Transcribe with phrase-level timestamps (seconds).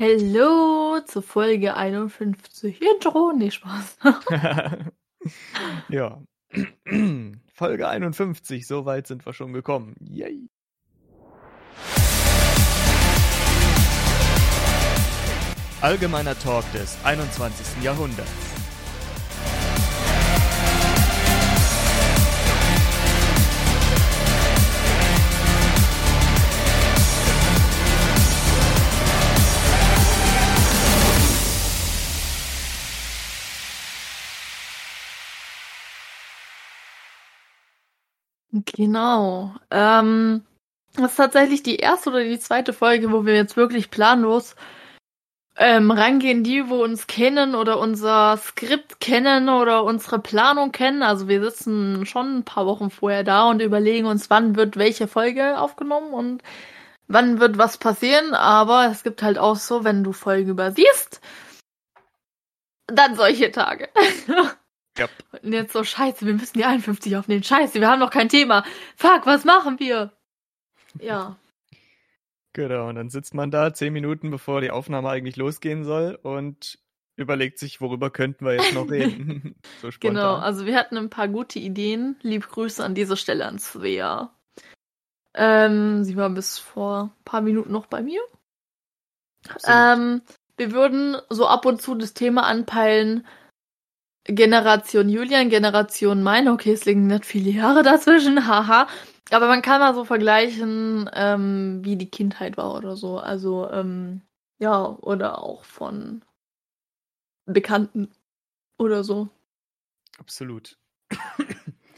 [0.00, 3.32] Hallo zur Folge 51 Intro.
[3.36, 3.98] Nee, Spaß.
[5.88, 6.22] ja.
[7.52, 9.96] Folge 51, so weit sind wir schon gekommen.
[9.98, 10.48] Yay.
[15.80, 17.82] Allgemeiner Talk des 21.
[17.82, 18.47] Jahrhunderts.
[38.64, 39.54] Genau.
[39.70, 40.44] Ähm,
[40.94, 44.56] das ist tatsächlich die erste oder die zweite Folge, wo wir jetzt wirklich planlos
[45.56, 51.02] ähm, rangehen, die wo uns kennen oder unser Skript kennen oder unsere Planung kennen.
[51.02, 55.08] Also wir sitzen schon ein paar Wochen vorher da und überlegen uns, wann wird welche
[55.08, 56.42] Folge aufgenommen und
[57.08, 58.34] wann wird was passieren.
[58.34, 61.20] Aber es gibt halt auch so, wenn du Folgen übersiehst,
[62.86, 63.88] dann solche Tage.
[64.98, 65.10] Yep.
[65.42, 67.42] Und jetzt so, scheiße, wir müssen die 51 aufnehmen.
[67.42, 68.64] Scheiße, wir haben noch kein Thema.
[68.96, 70.12] Fuck, was machen wir?
[71.00, 71.36] Ja.
[72.52, 76.78] Genau, und dann sitzt man da zehn Minuten, bevor die Aufnahme eigentlich losgehen soll und
[77.16, 79.56] überlegt sich, worüber könnten wir jetzt noch reden.
[79.82, 80.16] so spontan.
[80.16, 82.16] Genau, also wir hatten ein paar gute Ideen.
[82.22, 84.32] Lieb Grüße an dieser Stelle an Svea.
[85.34, 88.20] Ähm, sie war bis vor ein paar Minuten noch bei mir.
[89.66, 90.22] Ähm,
[90.56, 93.26] wir würden so ab und zu das Thema anpeilen,
[94.28, 96.48] Generation Julian, Generation mein.
[96.48, 98.86] Okay, es liegen nicht viele Jahre dazwischen, haha.
[99.30, 103.18] Aber man kann mal so vergleichen, ähm, wie die Kindheit war oder so.
[103.18, 104.22] Also, ähm,
[104.58, 106.22] ja, oder auch von
[107.46, 108.10] Bekannten
[108.78, 109.28] oder so.
[110.18, 110.78] Absolut.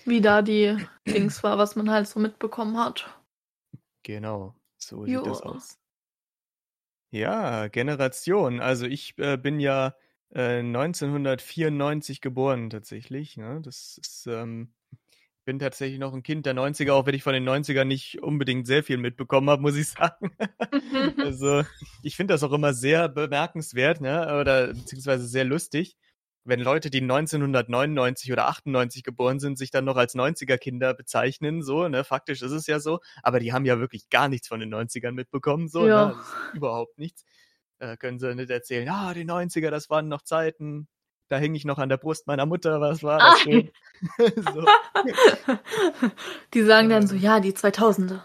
[0.04, 3.08] Wie da die Dings war, was man halt so mitbekommen hat.
[4.02, 5.22] Genau, so sieht jo.
[5.22, 5.78] das aus.
[7.10, 8.60] Ja, Generation.
[8.60, 9.94] Also ich äh, bin ja
[10.32, 13.36] 1994 äh, geboren tatsächlich.
[13.36, 13.60] Ne?
[13.64, 14.72] Das ist, ähm,
[15.44, 18.66] bin tatsächlich noch ein Kind der 90er, auch wenn ich von den 90ern nicht unbedingt
[18.66, 20.30] sehr viel mitbekommen habe, muss ich sagen.
[21.18, 21.64] also
[22.02, 24.38] ich finde das auch immer sehr bemerkenswert, ne?
[24.40, 25.96] oder beziehungsweise sehr lustig,
[26.44, 31.86] wenn Leute, die 1999 oder 98 geboren sind, sich dann noch als 90er-Kinder bezeichnen, so,
[31.86, 34.72] ne, faktisch ist es ja so, aber die haben ja wirklich gar nichts von den
[34.72, 35.88] 90ern mitbekommen, so, ne?
[35.88, 36.06] ja.
[36.06, 36.16] ne?
[36.54, 37.24] überhaupt nichts
[37.80, 40.88] äh, können sie nicht erzählen, ah, die 90er, das waren noch Zeiten,
[41.28, 43.70] da hing ich noch an der Brust meiner Mutter, was war das schön.
[44.18, 44.66] so.
[46.54, 48.22] Die sagen dann so, ja, die 2000er.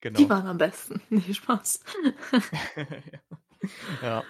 [0.00, 0.18] Genau.
[0.18, 1.00] Die waren am besten.
[1.10, 1.80] Nee, Spaß.
[4.02, 4.22] ja.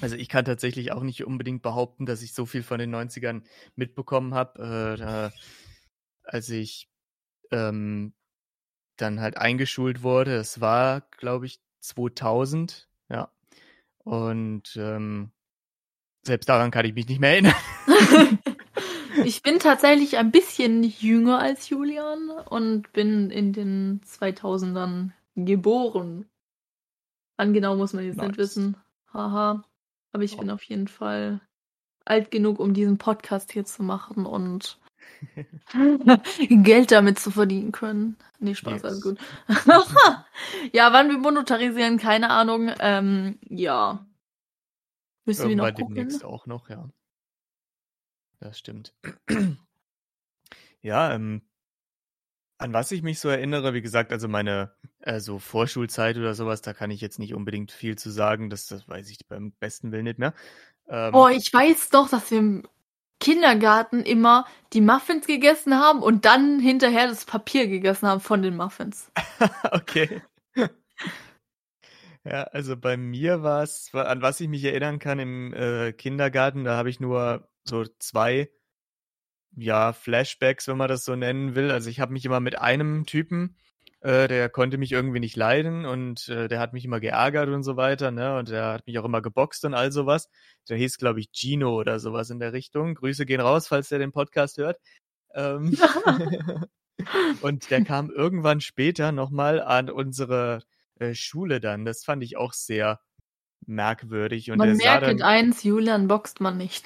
[0.00, 3.42] Also ich kann tatsächlich auch nicht unbedingt behaupten, dass ich so viel von den 90ern
[3.76, 5.32] mitbekommen habe.
[5.34, 5.38] Äh,
[6.24, 6.88] als ich
[7.50, 8.14] ähm,
[8.96, 13.30] dann halt eingeschult wurde, es war, glaube ich, 2000, ja.
[13.98, 15.30] Und ähm,
[16.22, 17.54] selbst daran kann ich mich nicht mehr erinnern.
[19.24, 26.26] ich bin tatsächlich ein bisschen jünger als Julian und bin in den 2000ern geboren.
[27.36, 28.28] Wann genau muss man jetzt nice.
[28.28, 28.76] nicht wissen.
[29.12, 29.64] Haha.
[30.12, 30.38] Aber ich oh.
[30.38, 31.40] bin auf jeden Fall
[32.04, 34.78] alt genug, um diesen Podcast hier zu machen und
[36.48, 38.16] Geld damit zu verdienen können.
[38.38, 38.84] Nee, Spaß, yes.
[38.84, 39.18] alles gut.
[40.72, 42.70] ja, wann wir monetarisieren, keine Ahnung.
[42.80, 44.06] Ähm, ja.
[45.24, 45.94] Müssen Irgendwann wir noch gucken.
[45.94, 46.88] demnächst auch noch, ja.
[48.40, 48.92] Das stimmt.
[50.82, 51.42] ja, ähm,
[52.58, 56.62] an was ich mich so erinnere, wie gesagt, also meine äh, so Vorschulzeit oder sowas,
[56.62, 59.92] da kann ich jetzt nicht unbedingt viel zu sagen, das, das weiß ich beim besten
[59.92, 60.34] Willen nicht mehr.
[60.88, 62.62] Ähm, oh, ich weiß doch, dass wir
[63.24, 68.54] Kindergarten immer die Muffins gegessen haben und dann hinterher das Papier gegessen haben von den
[68.54, 69.10] Muffins.
[69.72, 70.22] okay.
[72.26, 76.64] Ja, also bei mir war es, an was ich mich erinnern kann im äh, Kindergarten,
[76.64, 78.50] da habe ich nur so zwei,
[79.54, 81.70] ja, Flashbacks, wenn man das so nennen will.
[81.70, 83.58] Also ich habe mich immer mit einem Typen
[84.04, 87.62] äh, der konnte mich irgendwie nicht leiden und äh, der hat mich immer geärgert und
[87.62, 88.36] so weiter, ne?
[88.36, 90.28] Und der hat mich auch immer geboxt und all sowas.
[90.68, 92.96] Der hieß, glaube ich, Gino oder sowas in der Richtung.
[92.96, 94.78] Grüße gehen raus, falls der den Podcast hört.
[95.34, 95.78] Ähm,
[97.40, 100.60] und der kam irgendwann später nochmal an unsere
[100.98, 101.86] äh, Schule dann.
[101.86, 103.00] Das fand ich auch sehr
[103.64, 104.50] merkwürdig.
[104.50, 106.84] Und man merkt dann, eins, Julian boxt man nicht.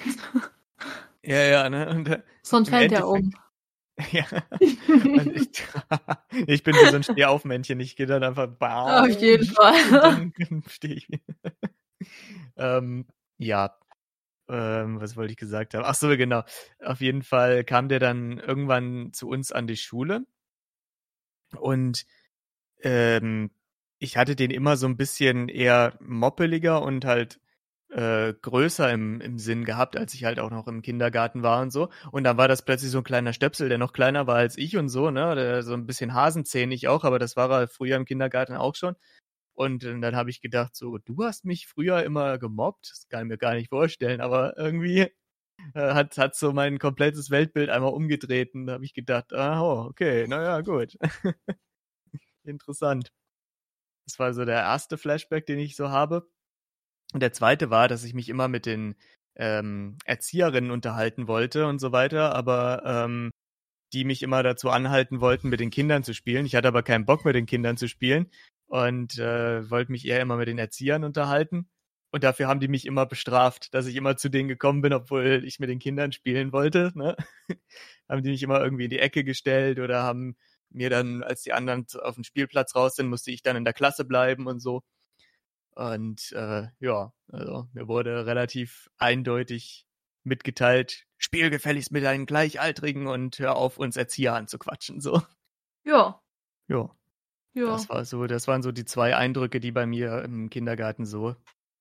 [1.21, 1.89] ja, ja, ne?
[1.89, 3.33] Und, äh, Sonst fällt er um.
[4.11, 4.25] Ja.
[4.59, 4.77] ich,
[6.47, 7.79] ich, bin wie so ein Stehaufmännchen.
[7.79, 8.47] Ich gehe dann einfach.
[8.47, 9.91] Bam, Auf jeden Fall.
[9.91, 10.33] Dann
[10.67, 11.07] stehe ich.
[12.57, 13.05] ähm,
[13.37, 13.75] ja.
[14.47, 15.83] Ähm, was wollte ich gesagt haben?
[15.85, 16.43] Ach so, genau.
[16.83, 20.25] Auf jeden Fall kam der dann irgendwann zu uns an die Schule.
[21.55, 22.05] Und
[22.81, 23.51] ähm,
[23.99, 27.39] ich hatte den immer so ein bisschen eher moppeliger und halt
[27.89, 31.71] äh, größer im, im Sinn gehabt, als ich halt auch noch im Kindergarten war und
[31.71, 31.89] so.
[32.11, 34.77] Und dann war das plötzlich so ein kleiner Stöpsel, der noch kleiner war als ich
[34.77, 35.35] und so, ne?
[35.35, 38.95] Der, so ein bisschen hasenzähnig auch, aber das war er früher im Kindergarten auch schon.
[39.53, 42.89] Und äh, dann habe ich gedacht, so, du hast mich früher immer gemobbt.
[42.91, 45.09] Das kann ich mir gar nicht vorstellen, aber irgendwie
[45.73, 49.61] äh, hat, hat so mein komplettes Weltbild einmal umgedreht und da habe ich gedacht, ah,
[49.61, 50.95] oh, okay, naja, gut.
[52.43, 53.11] Interessant.
[54.05, 56.27] Das war so der erste Flashback, den ich so habe.
[57.13, 58.95] Und der zweite war, dass ich mich immer mit den
[59.35, 63.31] ähm, Erzieherinnen unterhalten wollte und so weiter, aber ähm,
[63.93, 66.45] die mich immer dazu anhalten wollten, mit den Kindern zu spielen.
[66.45, 68.29] Ich hatte aber keinen Bock, mit den Kindern zu spielen
[68.67, 71.67] und äh, wollte mich eher immer mit den Erziehern unterhalten.
[72.11, 75.43] Und dafür haben die mich immer bestraft, dass ich immer zu denen gekommen bin, obwohl
[75.45, 76.91] ich mit den Kindern spielen wollte.
[76.95, 77.15] Ne?
[78.09, 80.35] haben die mich immer irgendwie in die Ecke gestellt oder haben
[80.71, 83.73] mir dann, als die anderen auf dem Spielplatz raus sind, musste ich dann in der
[83.73, 84.81] Klasse bleiben und so.
[85.79, 89.87] Und äh, ja, also mir wurde relativ eindeutig
[90.25, 94.99] mitgeteilt, spiel gefälligst mit deinen Gleichaltrigen und hör auf, uns Erzieher anzuquatschen.
[94.99, 95.21] So.
[95.85, 96.21] Ja.
[96.67, 96.93] Ja.
[97.53, 97.67] Ja.
[97.67, 101.37] Das war so, das waren so die zwei Eindrücke, die bei mir im Kindergarten so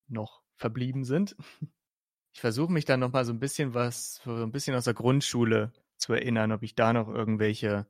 [0.07, 1.37] noch verblieben sind.
[2.33, 4.95] Ich versuche mich dann noch mal so ein bisschen was, so ein bisschen aus der
[4.95, 7.89] Grundschule zu erinnern, ob ich da noch irgendwelche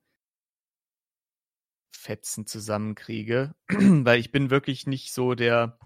[1.93, 5.79] Fetzen zusammenkriege, weil ich bin wirklich nicht so der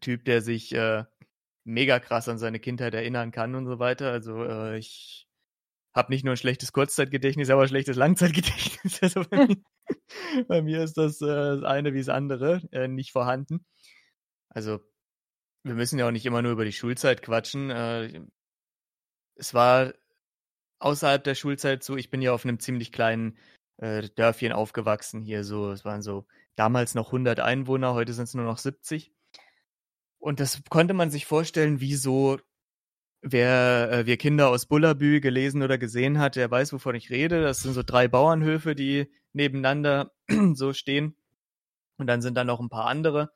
[0.00, 1.04] Typ, der sich äh,
[1.64, 4.10] mega krass an seine Kindheit erinnern kann und so weiter.
[4.10, 5.28] Also äh, ich
[5.94, 9.00] habe nicht nur ein schlechtes Kurzzeitgedächtnis, aber ein schlechtes Langzeitgedächtnis.
[9.02, 13.12] Also bei, mir, bei mir ist das, äh, das eine wie das andere äh, nicht
[13.12, 13.66] vorhanden.
[14.48, 14.80] Also
[15.62, 17.70] wir müssen ja auch nicht immer nur über die Schulzeit quatschen.
[17.70, 18.22] Äh,
[19.34, 19.92] es war
[20.78, 23.36] außerhalb der Schulzeit so, ich bin ja auf einem ziemlich kleinen
[23.78, 25.70] äh, Dörfchen aufgewachsen hier so.
[25.70, 29.12] Es waren so damals noch 100 Einwohner, heute sind es nur noch 70.
[30.18, 32.38] Und das konnte man sich vorstellen, wie so,
[33.22, 37.42] wer äh, wir Kinder aus Bullabü gelesen oder gesehen hat, der weiß, wovon ich rede.
[37.42, 40.12] Das sind so drei Bauernhöfe, die nebeneinander
[40.54, 41.16] so stehen.
[41.98, 43.32] Und dann sind da noch ein paar andere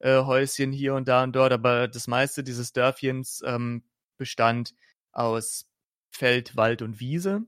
[0.00, 1.52] äh, Häuschen hier und da und dort.
[1.52, 3.84] Aber das meiste dieses Dörfchens ähm,
[4.18, 4.74] bestand
[5.12, 5.66] aus
[6.10, 7.42] Feld, Wald und Wiese.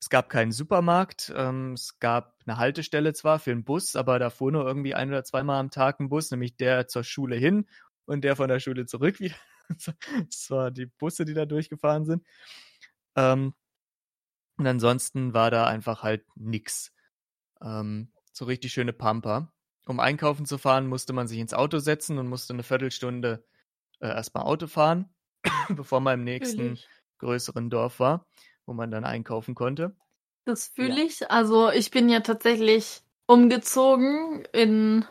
[0.00, 1.32] Es gab keinen Supermarkt.
[1.36, 5.10] Ähm, es gab eine Haltestelle zwar für einen Bus, aber da fuhr nur irgendwie ein
[5.10, 7.66] oder zweimal am Tag ein Bus, nämlich der zur Schule hin
[8.10, 9.36] und der von der Schule zurück wieder.
[9.68, 12.26] das waren die Busse, die da durchgefahren sind.
[13.14, 13.54] Ähm,
[14.58, 16.92] und ansonsten war da einfach halt nix.
[17.62, 19.52] Ähm, so richtig schöne Pampa.
[19.86, 23.46] Um einkaufen zu fahren, musste man sich ins Auto setzen und musste eine Viertelstunde
[24.00, 25.08] äh, erstmal Auto fahren,
[25.68, 26.88] bevor man im nächsten Natürlich.
[27.18, 28.26] größeren Dorf war,
[28.66, 29.96] wo man dann einkaufen konnte.
[30.44, 31.04] Das fühle ja.
[31.04, 31.30] ich.
[31.30, 35.04] Also ich bin ja tatsächlich umgezogen in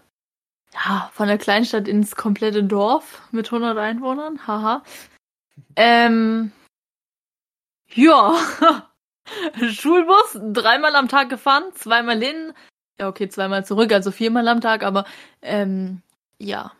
[0.73, 4.45] ja, von der Kleinstadt ins komplette Dorf mit 100 Einwohnern.
[4.47, 4.83] Haha.
[5.75, 6.51] Ähm,
[7.93, 8.35] ja.
[9.71, 12.53] Schulbus, dreimal am Tag gefahren, zweimal hin.
[12.99, 15.05] Ja, okay, zweimal zurück, also viermal am Tag, aber
[15.41, 16.01] ähm,
[16.37, 16.73] ja.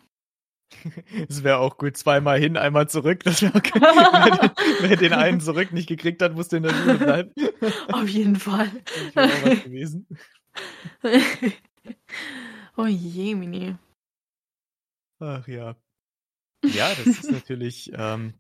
[1.30, 3.24] Es wäre auch gut, zweimal hin, einmal zurück.
[3.24, 3.80] Das wäre okay.
[3.80, 4.52] wer,
[4.82, 7.32] wer, den einen zurück nicht gekriegt hat, musste in der Schule bleiben.
[7.92, 8.70] Auf jeden Fall.
[9.14, 10.08] Das wäre auch was gewesen.
[12.78, 13.76] Oh je, Mini.
[15.20, 15.76] Ach ja.
[16.62, 18.34] Ja, das ist natürlich ähm,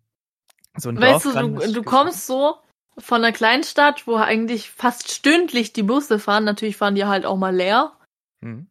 [0.75, 2.57] so ein Weißt Dorf du, du, du kommst so
[2.97, 6.43] von einer Kleinstadt, wo eigentlich fast stündlich die Busse fahren.
[6.43, 7.93] Natürlich fahren die halt auch mal leer.
[8.43, 8.67] Hm.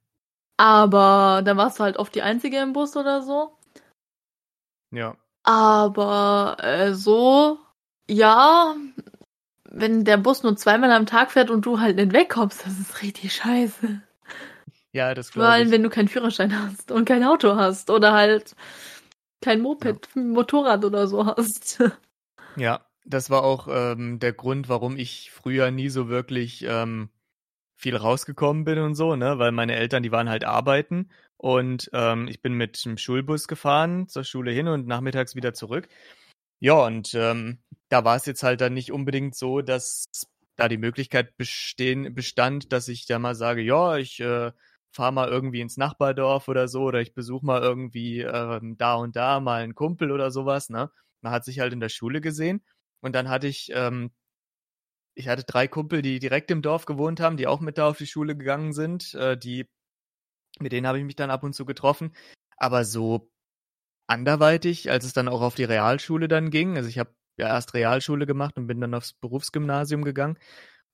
[0.58, 3.56] Aber dann warst du halt oft die Einzige im Bus oder so.
[4.90, 5.16] Ja.
[5.44, 7.58] Aber äh, so,
[8.08, 8.76] ja,
[9.64, 13.02] wenn der Bus nur zweimal am Tag fährt und du halt nicht wegkommst, das ist
[13.02, 14.02] richtig scheiße.
[14.98, 15.48] Ja, das glaube ich.
[15.48, 18.56] Vor allem, wenn du keinen Führerschein hast und kein Auto hast oder halt
[19.40, 20.22] kein Moped, ja.
[20.22, 21.82] Motorrad oder so hast.
[22.56, 27.08] Ja, das war auch ähm, der Grund, warum ich früher nie so wirklich ähm,
[27.76, 32.26] viel rausgekommen bin und so, ne, weil meine Eltern, die waren halt arbeiten und ähm,
[32.26, 35.88] ich bin mit dem Schulbus gefahren zur Schule hin und nachmittags wieder zurück.
[36.58, 37.58] Ja, und ähm,
[37.90, 40.06] da war es jetzt halt dann nicht unbedingt so, dass
[40.56, 44.50] da die Möglichkeit bestehen, bestand, dass ich da mal sage, ja, ich äh,
[44.92, 49.16] fahre mal irgendwie ins Nachbardorf oder so oder ich besuche mal irgendwie ähm, da und
[49.16, 50.90] da mal einen Kumpel oder sowas, ne?
[51.22, 52.62] Man hat sich halt in der Schule gesehen
[53.00, 54.10] und dann hatte ich, ähm,
[55.14, 57.98] ich hatte drei Kumpel, die direkt im Dorf gewohnt haben, die auch mit da auf
[57.98, 59.68] die Schule gegangen sind, äh, die,
[60.60, 62.14] mit denen habe ich mich dann ab und zu getroffen,
[62.56, 63.30] aber so
[64.08, 67.74] anderweitig, als es dann auch auf die Realschule dann ging, also ich habe ja erst
[67.74, 70.38] Realschule gemacht und bin dann aufs Berufsgymnasium gegangen,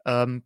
[0.06, 0.44] ähm,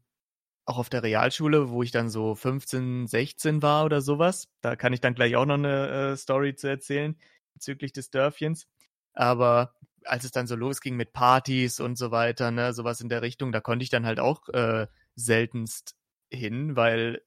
[0.68, 4.48] auch auf der Realschule, wo ich dann so 15, 16 war oder sowas.
[4.60, 7.16] Da kann ich dann gleich auch noch eine äh, Story zu erzählen
[7.54, 8.66] bezüglich des Dörfchens.
[9.14, 13.22] Aber als es dann so losging mit Partys und so weiter, ne, sowas in der
[13.22, 15.96] Richtung, da konnte ich dann halt auch äh, seltenst
[16.30, 17.22] hin, weil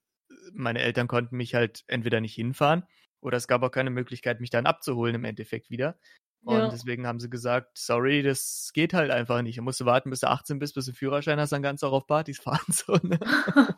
[0.54, 2.84] meine Eltern konnten mich halt entweder nicht hinfahren
[3.22, 5.98] oder es gab auch keine Möglichkeit, mich dann abzuholen im Endeffekt wieder.
[6.44, 6.70] Und ja.
[6.70, 9.60] deswegen haben sie gesagt, sorry, das geht halt einfach nicht.
[9.60, 11.94] Du musst warten, bis du 18 bist, bis du Führerschein hast, dann kannst du auch
[11.94, 12.66] auf Partys fahren.
[12.70, 13.20] So, ne?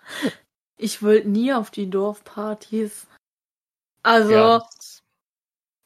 [0.77, 3.07] ich wollte nie auf die Dorfpartys.
[4.01, 4.63] Also, ja,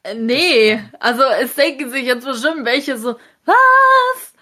[0.07, 4.33] äh, nee, also es denken sich jetzt bestimmt welche so, was?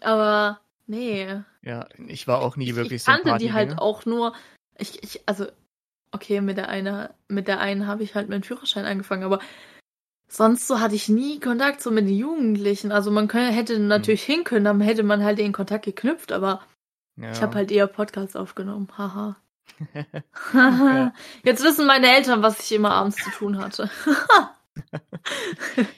[0.00, 1.42] Aber nee.
[1.62, 3.12] Ja, ich war auch nie ich, wirklich ich so.
[3.12, 4.34] Ich kannte die halt auch nur.
[4.78, 5.46] Ich, ich, also,
[6.10, 9.40] okay, mit der eine, mit der einen habe ich halt mit dem Führerschein angefangen, aber
[10.30, 12.92] sonst so hatte ich nie Kontakt so mit den Jugendlichen.
[12.92, 13.88] Also man könnte, hätte hm.
[13.88, 14.34] natürlich hm.
[14.34, 16.62] hin können, dann hätte man halt den Kontakt geknüpft, aber
[17.16, 17.32] ja.
[17.32, 18.88] ich habe halt eher Podcasts aufgenommen.
[18.96, 19.36] Haha.
[21.44, 23.90] Jetzt wissen meine Eltern, was ich immer abends zu tun hatte.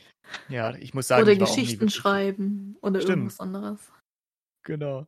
[0.48, 1.22] ja, ich muss sagen.
[1.22, 3.18] Oder Geschichten schreiben oder Stimmt.
[3.18, 3.92] irgendwas anderes.
[4.64, 5.06] Genau.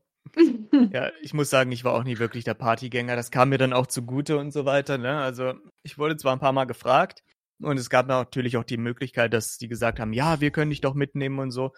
[0.91, 3.17] ja, ich muss sagen, ich war auch nie wirklich der Partygänger.
[3.17, 4.99] Das kam mir dann auch zugute und so weiter.
[4.99, 5.19] Ne?
[5.19, 7.23] Also ich wurde zwar ein paar Mal gefragt
[7.65, 10.81] und es gab natürlich auch die Möglichkeit, dass die gesagt haben, ja, wir können dich
[10.81, 11.73] doch mitnehmen und so.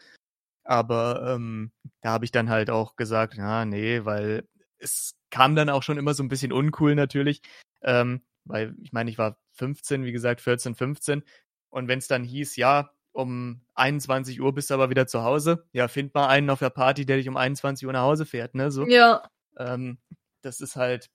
[0.65, 5.71] Aber ähm, da habe ich dann halt auch gesagt, ja, nee, weil es kam dann
[5.71, 7.43] auch schon immer so ein bisschen uncool natürlich.
[7.83, 11.23] Ähm, weil ich meine, ich war 15, wie gesagt, 14, 15.
[11.71, 15.67] Und wenn es dann hieß, ja, um 21 Uhr bist du aber wieder zu Hause.
[15.73, 18.55] Ja, find mal einen auf der Party, der dich um 21 Uhr nach Hause fährt,
[18.55, 18.71] ne?
[18.71, 18.87] So.
[18.87, 19.23] Ja.
[19.57, 19.99] Ähm,
[20.43, 21.11] das ist halt,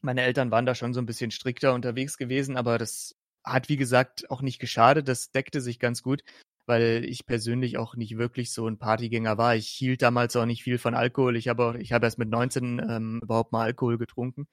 [0.00, 3.76] meine Eltern waren da schon so ein bisschen strikter unterwegs gewesen, aber das hat, wie
[3.76, 5.08] gesagt, auch nicht geschadet.
[5.08, 6.24] Das deckte sich ganz gut,
[6.66, 9.54] weil ich persönlich auch nicht wirklich so ein Partygänger war.
[9.54, 11.36] Ich hielt damals auch nicht viel von Alkohol.
[11.36, 14.48] Ich habe ich habe erst mit 19 ähm, überhaupt mal Alkohol getrunken,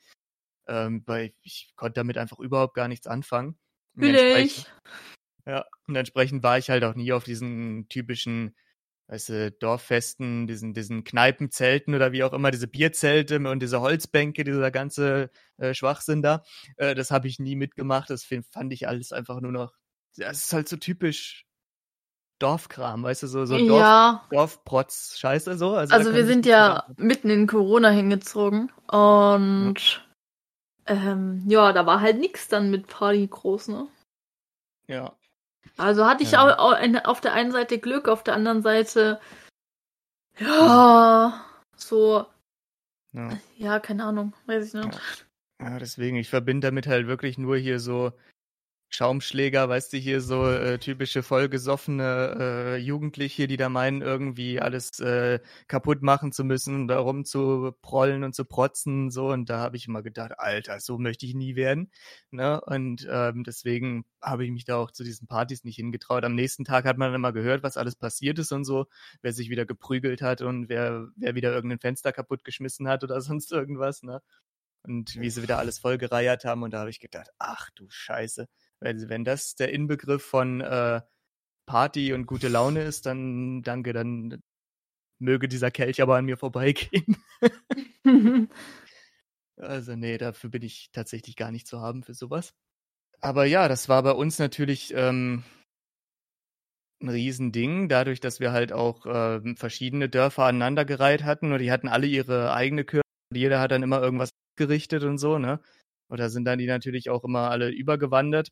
[0.68, 3.58] ähm, weil ich konnte damit einfach überhaupt gar nichts anfangen.
[3.94, 4.16] Will
[5.46, 8.56] ja, und entsprechend war ich halt auch nie auf diesen typischen,
[9.12, 14.46] weißt du, Dorffesten, diesen, diesen Kneipenzelten oder wie auch immer, diese Bierzelte und diese Holzbänke,
[14.46, 16.44] dieser ganze äh, Schwachsinn da.
[16.78, 18.10] Äh, das habe ich nie mitgemacht.
[18.10, 19.74] Das fand ich alles einfach nur noch,
[20.16, 21.46] das ist halt so typisch
[22.40, 24.26] Dorfkram, weißt du, so, so Dorf, ja.
[24.32, 25.74] Dorfprotz, scheiße so.
[25.74, 30.12] Also, also wir sind ja mitten in Corona hingezogen und ja.
[30.88, 33.88] Ähm, ja, da war halt nichts dann mit Party groß, ne?
[34.88, 35.16] Ja.
[35.78, 36.58] Also hatte ich ja.
[36.58, 39.20] auch auf der einen Seite Glück, auf der anderen Seite
[40.40, 42.26] ja, so
[43.14, 45.00] ja, ja keine Ahnung, weiß ich nicht.
[45.62, 48.14] Ja, deswegen, ich verbinde damit halt wirklich nur hier so
[48.94, 55.00] Schaumschläger, weißt du, hier so äh, typische vollgesoffene äh, Jugendliche, die da meinen, irgendwie alles
[55.00, 59.30] äh, kaputt machen zu müssen, da rum zu prollen und zu protzen, so.
[59.30, 61.90] Und da habe ich immer gedacht, Alter, so möchte ich nie werden.
[62.32, 62.60] Ne?
[62.60, 66.26] Und ähm, deswegen habe ich mich da auch zu diesen Partys nicht hingetraut.
[66.26, 68.88] Am nächsten Tag hat man dann immer gehört, was alles passiert ist und so,
[69.22, 73.22] wer sich wieder geprügelt hat und wer, wer wieder irgendein Fenster kaputt geschmissen hat oder
[73.22, 74.22] sonst irgendwas, ne?
[74.84, 76.64] Und wie sie wieder alles vollgereiert haben.
[76.64, 78.48] Und da habe ich gedacht, ach du Scheiße.
[78.82, 81.02] Wenn, wenn das der Inbegriff von äh,
[81.68, 84.42] Party und gute Laune ist, dann danke, dann
[85.20, 87.16] möge dieser Kelch aber an mir vorbeigehen.
[89.58, 92.54] also nee, dafür bin ich tatsächlich gar nicht zu haben für sowas.
[93.22, 95.44] Aber ja, das war bei uns natürlich ähm,
[97.02, 101.88] ein Riesending, dadurch, dass wir halt auch äh, verschiedene Dörfer aneinandergereiht hatten und die hatten
[101.88, 103.04] alle ihre eigene Kirche.
[103.32, 105.62] Jeder hat dann immer irgendwas gerichtet und so, ne?
[106.10, 108.50] Oder sind dann die natürlich auch immer alle übergewandert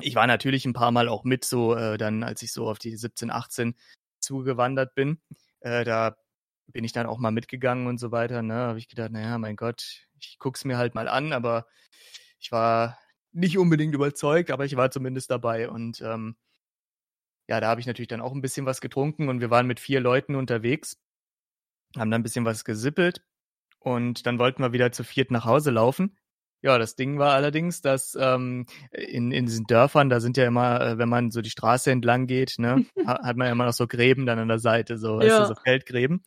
[0.00, 2.78] ich war natürlich ein paar Mal auch mit, so äh, dann, als ich so auf
[2.78, 3.74] die 17, 18
[4.20, 5.20] zugewandert bin.
[5.60, 6.16] Äh, da
[6.68, 8.42] bin ich dann auch mal mitgegangen und so weiter.
[8.42, 11.66] Ne, habe ich gedacht, naja, mein Gott, ich guck's mir halt mal an, aber
[12.38, 12.98] ich war
[13.32, 16.36] nicht unbedingt überzeugt, aber ich war zumindest dabei und ähm,
[17.48, 19.80] ja, da habe ich natürlich dann auch ein bisschen was getrunken und wir waren mit
[19.80, 20.98] vier Leuten unterwegs,
[21.96, 23.22] haben dann ein bisschen was gesippelt
[23.78, 26.16] und dann wollten wir wieder zu viert nach Hause laufen.
[26.62, 30.80] Ja, das Ding war allerdings, dass ähm, in, in diesen Dörfern, da sind ja immer,
[30.80, 33.88] äh, wenn man so die Straße entlang geht, ne, hat man ja immer noch so
[33.88, 35.26] Gräben dann an der Seite, so, ja.
[35.26, 36.22] weißt du, so Feldgräben.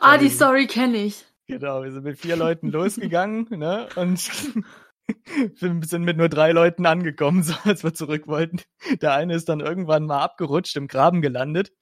[0.00, 1.26] Ah, die Story kenne ich.
[1.48, 4.20] Genau, wir sind mit vier Leuten losgegangen, ne, und
[5.56, 8.60] sind mit nur drei Leuten angekommen, so als wir zurück wollten.
[9.02, 11.72] Der eine ist dann irgendwann mal abgerutscht, im Graben gelandet.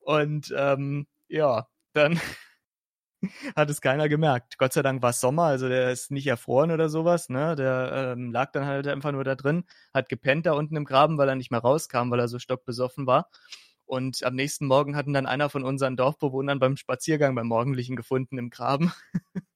[0.00, 2.20] Und ähm, ja, dann
[3.56, 4.58] hat es keiner gemerkt.
[4.58, 7.56] Gott sei Dank war es Sommer, also der ist nicht erfroren oder sowas, ne?
[7.56, 11.18] Der ähm, lag dann halt einfach nur da drin, hat gepennt da unten im Graben,
[11.18, 13.30] weil er nicht mehr rauskam, weil er so stockbesoffen war.
[13.84, 18.38] Und am nächsten Morgen hatten dann einer von unseren Dorfbewohnern beim Spaziergang beim Morgendlichen gefunden
[18.38, 18.92] im Graben.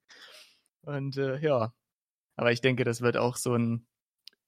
[0.82, 1.72] Und äh, ja,
[2.36, 3.86] aber ich denke, das wird auch so ein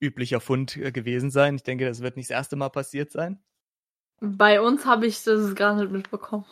[0.01, 1.57] üblicher Fund äh, gewesen sein.
[1.57, 3.43] Ich denke, das wird nicht das erste Mal passiert sein.
[4.21, 6.47] Bei uns habe ich das gar nicht mitbekommen.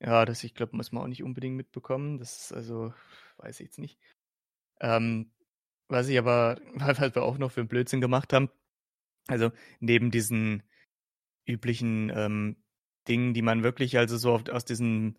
[0.00, 2.18] Ja, das, ich glaube, muss man auch nicht unbedingt mitbekommen.
[2.18, 2.94] Das ist also,
[3.38, 3.98] weiß ich jetzt nicht.
[4.80, 5.32] Ähm,
[5.88, 8.50] was ich aber, was wir auch noch für einen Blödsinn gemacht haben,
[9.28, 10.62] also neben diesen
[11.46, 12.56] üblichen ähm,
[13.08, 15.18] Dingen, die man wirklich also so oft aus diesen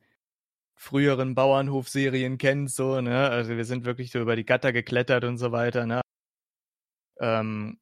[0.76, 3.30] früheren Bauernhofserien kennt, so, ne?
[3.30, 6.02] Also wir sind wirklich so über die Gatter geklettert und so weiter, ne?
[7.20, 7.80] Ähm,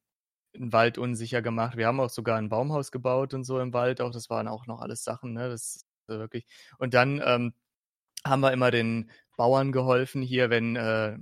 [0.54, 1.76] den Wald unsicher gemacht.
[1.76, 4.12] Wir haben auch sogar ein Baumhaus gebaut und so im Wald auch.
[4.12, 5.48] Das waren auch noch alles Sachen, ne?
[5.48, 5.86] Das
[6.18, 6.46] wirklich.
[6.78, 7.54] Und dann ähm,
[8.24, 11.16] haben wir immer den Bauern geholfen hier, wenn äh,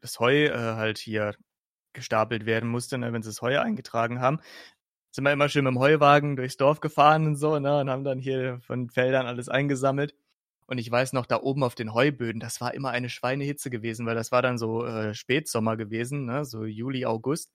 [0.00, 1.34] das Heu äh, halt hier
[1.92, 4.40] gestapelt werden musste, ne, wenn sie das Heu eingetragen haben.
[5.12, 8.04] Sind wir immer schön mit dem Heuwagen durchs Dorf gefahren und so, ne, und haben
[8.04, 10.14] dann hier von Feldern alles eingesammelt.
[10.66, 14.06] Und ich weiß noch, da oben auf den Heuböden, das war immer eine Schweinehitze gewesen,
[14.06, 17.52] weil das war dann so äh, Spätsommer gewesen, ne, so Juli, August.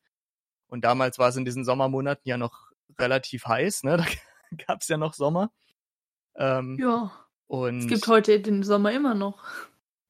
[0.67, 4.05] Und damals war es in diesen Sommermonaten ja noch relativ heiß, ne, da
[4.67, 5.51] gab es ja noch Sommer.
[6.35, 7.11] Ähm, ja.
[7.47, 9.43] Und es gibt heute den Sommer immer noch.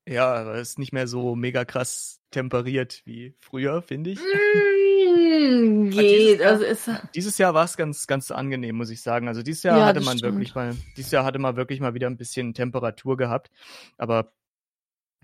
[0.07, 4.19] Ja, aber es ist nicht mehr so mega krass temperiert wie früher, finde ich.
[4.19, 6.39] Mm, geht.
[6.39, 9.27] Dieses also ist, dieses Jahr war es ganz, ganz angenehm, muss ich sagen.
[9.27, 10.33] Also dieses Jahr ja, hatte man stimmt.
[10.33, 13.51] wirklich mal, dieses Jahr hatte man wirklich mal wieder ein bisschen Temperatur gehabt.
[13.97, 14.33] Aber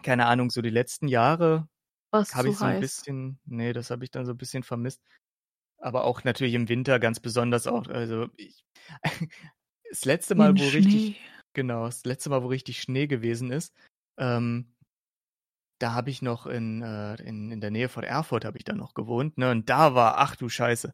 [0.04, 1.68] keine Ahnung, so die letzten Jahre
[2.12, 2.75] habe ich so heiß?
[2.75, 5.01] ein bisschen, nee, das habe ich dann so ein bisschen vermisst.
[5.80, 7.88] Aber auch natürlich im Winter ganz besonders auch.
[7.88, 8.63] Also ich,
[9.89, 10.77] das letzte Mal, wo Schnee.
[10.77, 11.22] richtig,
[11.53, 13.74] genau, das letzte Mal, wo richtig Schnee gewesen ist,
[14.17, 14.74] ähm,
[15.79, 18.74] da habe ich noch in, äh, in, in der Nähe von Erfurt habe ich da
[18.74, 19.51] noch gewohnt, ne?
[19.51, 20.94] Und da war, ach du Scheiße.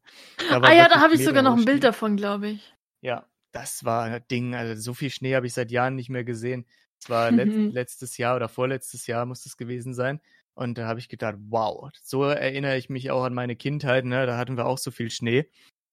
[0.50, 2.76] ah ja, da habe ich sogar noch ein Bild davon, glaube ich.
[3.02, 6.24] Ja, das war ein Ding, also so viel Schnee habe ich seit Jahren nicht mehr
[6.24, 6.66] gesehen.
[7.00, 10.20] Es war let letztes Jahr oder vorletztes Jahr muss es gewesen sein.
[10.56, 14.26] Und da habe ich gedacht, wow, so erinnere ich mich auch an meine Kindheit, ne?
[14.26, 15.50] Da hatten wir auch so viel Schnee.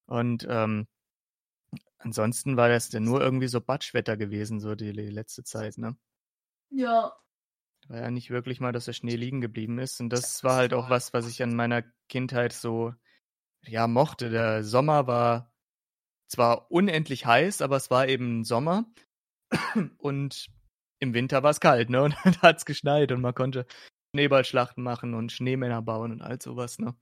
[0.07, 0.87] Und ähm,
[2.01, 5.97] ansonsten war das dann nur irgendwie so Batschwetter gewesen, so die, die letzte Zeit, ne?
[6.71, 7.13] Ja.
[7.89, 10.01] War ja nicht wirklich mal, dass der Schnee liegen geblieben ist.
[10.01, 12.95] Und das war halt auch was, was ich an meiner Kindheit so,
[13.67, 14.31] ja, mochte.
[14.31, 15.53] Der Sommer war
[16.29, 18.87] zwar unendlich heiß, aber es war eben Sommer.
[19.99, 20.47] Und
[21.01, 22.03] im Winter war es kalt, ne?
[22.03, 23.67] Und dann hat es geschneit und man konnte
[24.15, 26.95] Schneeballschlachten machen und Schneemänner bauen und all sowas, ne?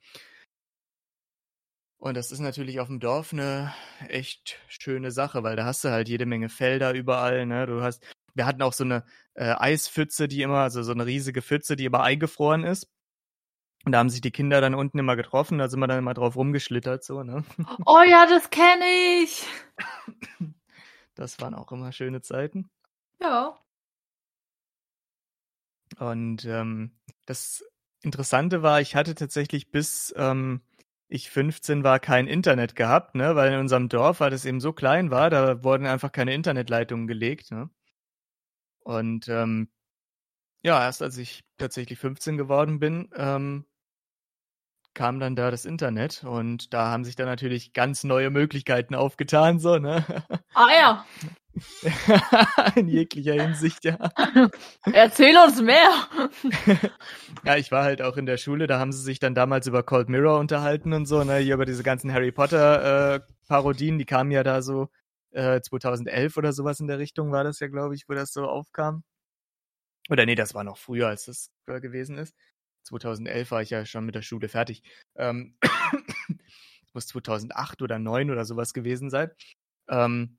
[1.98, 3.74] Und das ist natürlich auf dem Dorf eine
[4.08, 7.66] echt schöne Sache, weil da hast du halt jede Menge Felder überall, ne?
[7.66, 8.04] Du hast
[8.38, 11.84] wir hatten auch so eine äh, Eispfütze, die immer, also so eine riesige Pfütze, die
[11.84, 12.88] immer eingefroren ist.
[13.84, 16.14] Und da haben sich die Kinder dann unten immer getroffen, da sind wir dann immer
[16.14, 17.44] drauf rumgeschlittert, so, ne?
[17.84, 18.84] Oh ja, das kenne
[19.22, 19.44] ich!
[21.14, 22.70] Das waren auch immer schöne Zeiten.
[23.20, 23.58] Ja.
[25.98, 27.64] Und ähm, das
[28.02, 30.61] Interessante war, ich hatte tatsächlich bis ähm,
[31.09, 34.73] ich 15 war kein Internet gehabt, ne, weil in unserem Dorf, weil das eben so
[34.73, 37.71] klein war, da wurden einfach keine Internetleitungen gelegt, ne.
[38.81, 39.68] Und ähm,
[40.62, 43.66] ja, erst als ich tatsächlich 15 geworden bin, ähm,
[44.98, 49.61] kam dann da das Internet und da haben sich dann natürlich ganz neue Möglichkeiten aufgetan,
[49.61, 50.04] so, ne?
[50.54, 51.06] Ah ja.
[52.74, 53.96] In jeglicher Hinsicht, ja.
[54.92, 55.88] Erzähl uns mehr.
[57.44, 59.84] ja, ich war halt auch in der Schule, da haben sie sich dann damals über
[59.84, 64.04] Cold Mirror unterhalten und so, ne, hier über diese ganzen Harry Potter äh, Parodien, die
[64.04, 64.88] kamen ja da so
[65.30, 68.48] äh, 2011 oder sowas in der Richtung war das ja, glaube ich, wo das so
[68.48, 69.04] aufkam.
[70.11, 72.34] Oder nee, das war noch früher, als das gewesen ist.
[72.88, 74.83] 2011 war ich ja schon mit der Schule fertig.
[75.16, 75.57] Ähm,
[76.92, 79.31] muss 2008 oder 2009 oder sowas gewesen sein.
[79.88, 80.38] Ähm,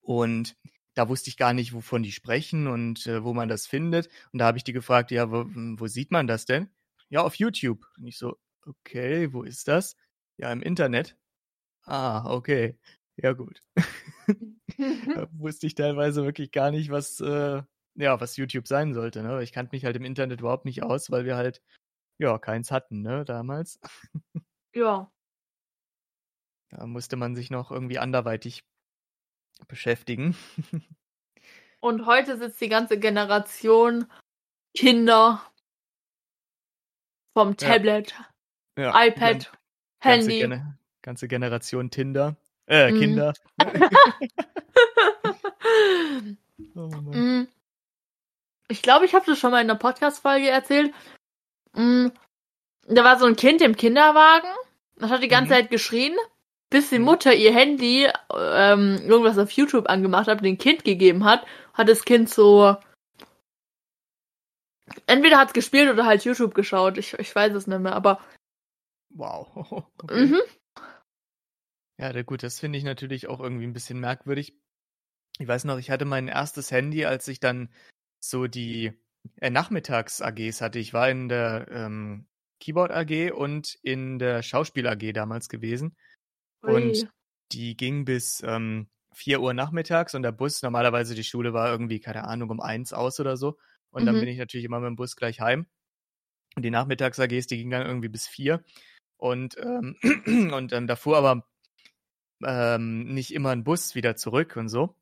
[0.00, 0.56] und
[0.94, 4.08] da wusste ich gar nicht, wovon die sprechen und äh, wo man das findet.
[4.32, 6.70] Und da habe ich die gefragt, ja, wo, wo, sieht man das denn?
[7.08, 7.84] Ja, auf YouTube.
[7.98, 9.96] Und ich so, okay, wo ist das?
[10.36, 11.16] Ja, im Internet.
[11.84, 12.78] Ah, okay.
[13.16, 13.60] Ja, gut.
[15.14, 17.62] da wusste ich teilweise wirklich gar nicht, was, äh,
[17.94, 19.22] ja, was YouTube sein sollte.
[19.22, 19.42] Ne?
[19.42, 21.62] Ich kannte mich halt im Internet überhaupt nicht aus, weil wir halt,
[22.18, 23.80] ja, keins hatten, ne, damals.
[24.74, 25.10] ja.
[26.70, 28.64] Da musste man sich noch irgendwie anderweitig
[29.68, 30.36] beschäftigen.
[31.80, 34.06] Und heute sitzt die ganze Generation
[34.74, 35.44] Kinder
[37.34, 38.26] vom Tablet, ja.
[38.76, 39.52] Ja, iPad,
[40.00, 40.40] Handy.
[40.40, 42.36] Ganze, ganze Generation Tinder.
[42.66, 42.98] Äh, mhm.
[42.98, 43.32] Kinder.
[46.74, 47.48] oh mhm.
[48.68, 50.92] Ich glaube, ich habe das schon mal in einer Podcast-Folge erzählt.
[51.74, 52.12] Mhm.
[52.86, 54.48] Da war so ein Kind im Kinderwagen.
[54.96, 55.56] Das hat die ganze mhm.
[55.56, 56.14] Zeit geschrien,
[56.70, 57.06] bis die mhm.
[57.06, 62.04] Mutter ihr Handy ähm, irgendwas auf YouTube angemacht hat, dem Kind gegeben hat, hat das
[62.04, 62.76] Kind so
[65.06, 66.98] Entweder hat's gespielt oder halt YouTube geschaut.
[66.98, 68.20] Ich, ich weiß es nicht mehr, aber.
[69.10, 69.84] Wow.
[70.02, 70.26] Okay.
[70.26, 70.40] Mhm.
[71.98, 74.58] Ja, gut, das finde ich natürlich auch irgendwie ein bisschen merkwürdig.
[75.38, 77.72] Ich weiß noch, ich hatte mein erstes Handy, als ich dann
[78.28, 78.92] so die
[79.40, 80.78] äh, Nachmittags-AGs hatte.
[80.78, 82.26] Ich war in der ähm,
[82.60, 85.96] Keyboard AG und in der Schauspiel AG damals gewesen.
[86.62, 86.72] Ui.
[86.74, 87.08] Und
[87.52, 92.00] die ging bis ähm, 4 Uhr nachmittags und der Bus, normalerweise die Schule war irgendwie,
[92.00, 93.58] keine Ahnung, um eins aus oder so.
[93.90, 94.20] Und dann Mhm.
[94.20, 95.66] bin ich natürlich immer mit dem Bus gleich heim.
[96.56, 98.62] Und die Nachmittags-AGs, die ging dann irgendwie bis 4.
[99.16, 99.96] Und, ähm,
[100.54, 101.46] und ähm, da fuhr aber
[102.44, 104.96] ähm, nicht immer ein Bus wieder zurück und so.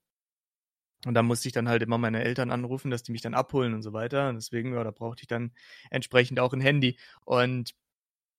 [1.05, 3.75] Und da musste ich dann halt immer meine Eltern anrufen, dass die mich dann abholen
[3.75, 4.29] und so weiter.
[4.29, 5.53] Und deswegen, ja, da brauchte ich dann
[5.91, 6.99] entsprechend auch ein Handy.
[7.25, 7.75] Und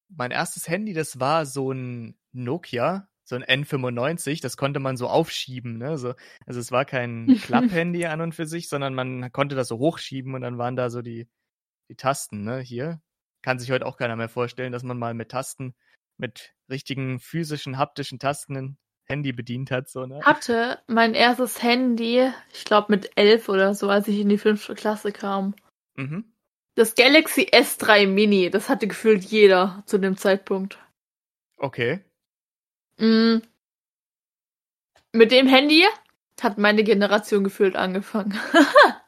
[0.10, 5.08] mein erstes Handy, das war so ein Nokia, so ein N95, das konnte man so
[5.08, 5.98] aufschieben, ne?
[5.98, 6.14] So,
[6.46, 10.34] also es war kein Klapp-Handy an und für sich, sondern man konnte das so hochschieben
[10.34, 11.28] und dann waren da so die,
[11.90, 12.60] die Tasten, ne?
[12.60, 13.02] Hier.
[13.42, 15.76] Kann sich heute auch keiner mehr vorstellen, dass man mal mit Tasten,
[16.18, 20.22] mit richtigen physischen, haptischen Tasten Handy bedient hat, so, ne?
[20.24, 24.76] Hatte mein erstes Handy, ich glaube mit elf oder so, als ich in die fünfte
[24.76, 25.56] Klasse kam.
[25.96, 26.26] Mhm.
[26.76, 30.80] Das Galaxy S3 Mini, das hatte gefühlt jeder zu dem Zeitpunkt.
[31.58, 32.04] Okay.
[32.98, 33.38] Mm.
[35.12, 35.86] Mit dem Handy
[36.42, 38.38] hat meine Generation gefühlt angefangen.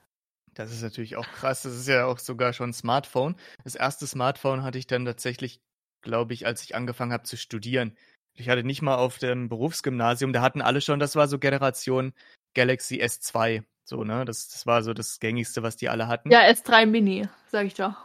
[0.55, 1.63] Das ist natürlich auch krass.
[1.63, 3.35] Das ist ja auch sogar schon ein Smartphone.
[3.65, 5.59] Das erste Smartphone hatte ich dann tatsächlich,
[6.01, 7.95] glaube ich, als ich angefangen habe zu studieren.
[8.35, 12.13] Ich hatte nicht mal auf dem Berufsgymnasium, da hatten alle schon, das war so Generation
[12.53, 13.63] Galaxy S2.
[13.83, 14.25] So, ne?
[14.25, 16.31] Das, das war so das gängigste, was die alle hatten.
[16.31, 17.95] ja, S3 Mini, sag ich doch.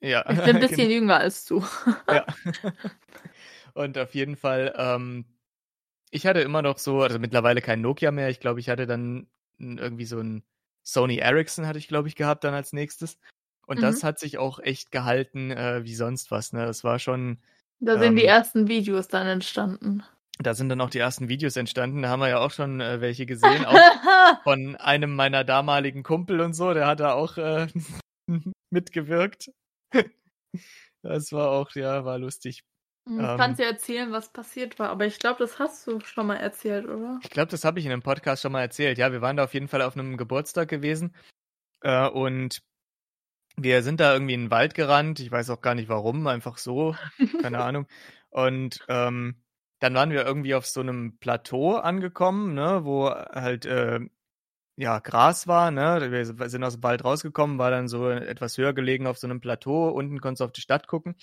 [0.00, 0.28] ja.
[0.30, 0.90] Ich bin ein bisschen genau.
[0.90, 1.64] jünger als du.
[2.08, 2.26] ja.
[3.74, 5.24] Und auf jeden Fall, ähm,
[6.10, 8.28] ich hatte immer noch so, also mittlerweile kein Nokia mehr.
[8.28, 10.42] Ich glaube, ich hatte dann irgendwie so ein
[10.82, 13.18] Sony Ericsson hatte ich, glaube ich, gehabt dann als nächstes.
[13.66, 13.82] Und Mhm.
[13.82, 16.52] das hat sich auch echt gehalten äh, wie sonst was.
[16.52, 16.66] Ne?
[16.66, 17.38] Das war schon,
[17.80, 18.28] Da sind die Ähm.
[18.28, 20.02] ersten Videos dann entstanden.
[20.38, 22.02] da sind dann auch die ersten Videos entstanden.
[22.02, 23.74] Da haben wir ja auch schon äh, welche gesehen, auch
[24.44, 26.72] von einem meiner damaligen Kumpel und so.
[26.74, 27.66] Der hat da auch äh,
[28.70, 29.50] mitgewirkt.
[31.02, 32.60] Das war auch, ja, war lustig.
[33.06, 33.38] Du Ähm.
[33.38, 36.84] kannst ja erzählen, was passiert war, aber ich glaube, das hast du schon mal erzählt,
[36.86, 37.18] oder?
[37.22, 38.98] Ich glaube, das habe ich in einem Podcast schon mal erzählt.
[38.98, 41.14] Ja, wir waren da auf jeden Fall auf einem Geburtstag gewesen
[41.82, 42.60] äh, und
[43.56, 45.20] wir sind da irgendwie in den Wald gerannt.
[45.20, 46.94] Ich weiß auch gar nicht warum, einfach so,
[47.42, 47.86] keine Ahnung.
[48.30, 49.42] Und ähm,
[49.80, 54.00] dann waren wir irgendwie auf so einem Plateau angekommen, ne, wo halt äh,
[54.76, 55.70] ja Gras war.
[55.70, 59.26] Ne, wir sind aus dem Wald rausgekommen, war dann so etwas höher gelegen auf so
[59.26, 59.88] einem Plateau.
[59.88, 61.16] Unten konntest du auf die Stadt gucken.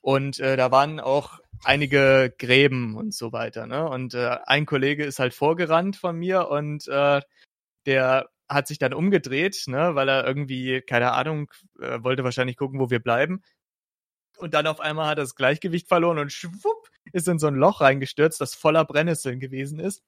[0.00, 3.66] Und äh, da waren auch einige Gräben und so weiter.
[3.66, 3.88] Ne?
[3.88, 7.22] Und äh, ein Kollege ist halt vorgerannt von mir und äh,
[7.86, 12.80] der hat sich dann umgedreht, ne, weil er irgendwie, keine Ahnung, äh, wollte wahrscheinlich gucken,
[12.80, 13.42] wo wir bleiben.
[14.36, 17.54] Und dann auf einmal hat er das Gleichgewicht verloren und schwupp ist in so ein
[17.54, 20.02] Loch reingestürzt, das voller Brennnesseln gewesen ist.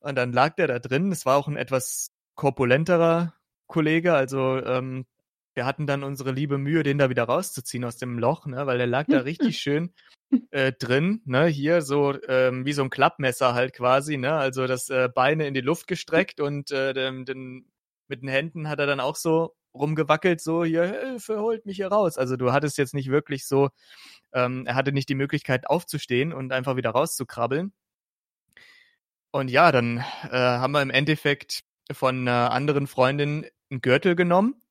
[0.00, 1.12] Und dann lag der da drin.
[1.12, 3.34] Es war auch ein etwas korpulenterer
[3.66, 5.06] Kollege, also ähm,
[5.56, 8.78] wir hatten dann unsere liebe Mühe, den da wieder rauszuziehen aus dem Loch, ne, weil
[8.78, 9.92] der lag da richtig schön
[10.50, 14.90] äh, drin, ne, hier so ähm, wie so ein Klappmesser halt quasi, ne, also das
[14.90, 17.70] äh, Beine in die Luft gestreckt und äh, den, den,
[18.08, 21.88] mit den Händen hat er dann auch so rumgewackelt, so hier, Hilfe, holt mich hier
[21.88, 22.18] raus.
[22.18, 23.70] Also du hattest jetzt nicht wirklich so,
[24.32, 27.72] ähm, er hatte nicht die Möglichkeit aufzustehen und einfach wieder rauszukrabbeln.
[29.32, 31.60] Und ja, dann äh, haben wir im Endeffekt
[31.92, 34.62] von einer anderen Freundin einen Gürtel genommen,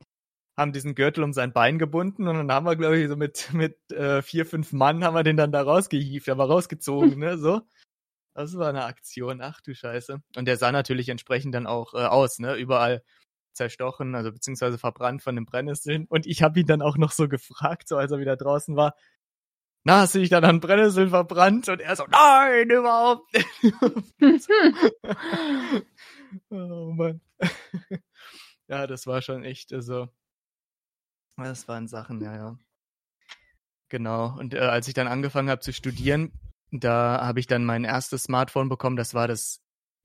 [0.58, 3.54] haben diesen Gürtel um sein Bein gebunden und dann haben wir, glaube ich, so mit,
[3.54, 7.62] mit äh, vier, fünf Mann haben wir den dann da rausgehieft, aber rausgezogen, ne, so.
[8.34, 10.22] Das war eine Aktion, ach du Scheiße.
[10.36, 13.04] Und der sah natürlich entsprechend dann auch äh, aus, ne, überall
[13.54, 16.06] zerstochen, also beziehungsweise verbrannt von den Brennnesseln.
[16.10, 18.96] Und ich habe ihn dann auch noch so gefragt, so als er wieder draußen war,
[19.86, 21.70] na, hast du dich dann an Brennnesseln verbrannt?
[21.70, 23.48] Und er so, nein, überhaupt nicht.
[26.50, 27.22] oh Mann.
[28.68, 30.10] ja, das war schon echt, also,
[31.38, 32.60] das waren Sachen, ja, ja.
[33.90, 34.38] Genau.
[34.38, 36.32] Und äh, als ich dann angefangen habe zu studieren,
[36.72, 38.96] da habe ich dann mein erstes Smartphone bekommen.
[38.96, 39.62] Das war das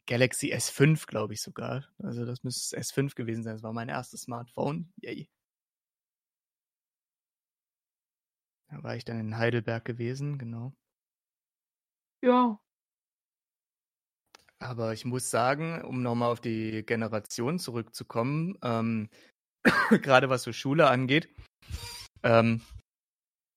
[0.07, 1.87] Galaxy S5, glaube ich sogar.
[1.99, 3.55] Also das müsste das S5 gewesen sein.
[3.55, 4.93] Das war mein erstes Smartphone.
[4.97, 5.29] Yay.
[8.69, 10.73] Da war ich dann in Heidelberg gewesen, genau.
[12.23, 12.61] Ja.
[14.59, 19.09] Aber ich muss sagen, um nochmal auf die Generation zurückzukommen, ähm,
[19.91, 21.29] gerade was so Schule angeht,
[22.23, 22.63] ähm,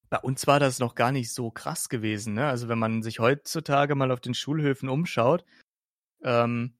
[0.09, 2.35] bei uns war das noch gar nicht so krass gewesen.
[2.35, 2.45] Ne?
[2.45, 5.43] Also wenn man sich heutzutage mal auf den Schulhöfen umschaut,
[6.23, 6.77] ähm,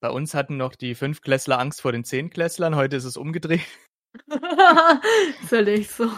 [0.00, 3.66] bei uns hatten noch die Fünfklässler Angst vor den Zehnklässlern, heute ist es umgedreht.
[5.50, 6.10] echt so.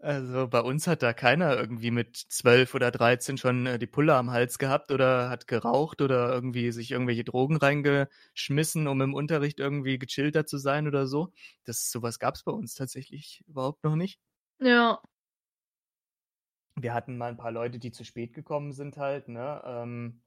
[0.00, 4.14] Also bei uns hat da keiner irgendwie mit 12 oder 13 schon äh, die Pulle
[4.14, 9.58] am Hals gehabt oder hat geraucht oder irgendwie sich irgendwelche Drogen reingeschmissen, um im Unterricht
[9.58, 11.32] irgendwie gechillter zu sein oder so.
[11.64, 14.20] Das sowas gab's bei uns tatsächlich überhaupt noch nicht.
[14.60, 15.02] Ja.
[16.76, 19.60] Wir hatten mal ein paar Leute, die zu spät gekommen sind halt, ne?
[19.66, 20.22] Ähm,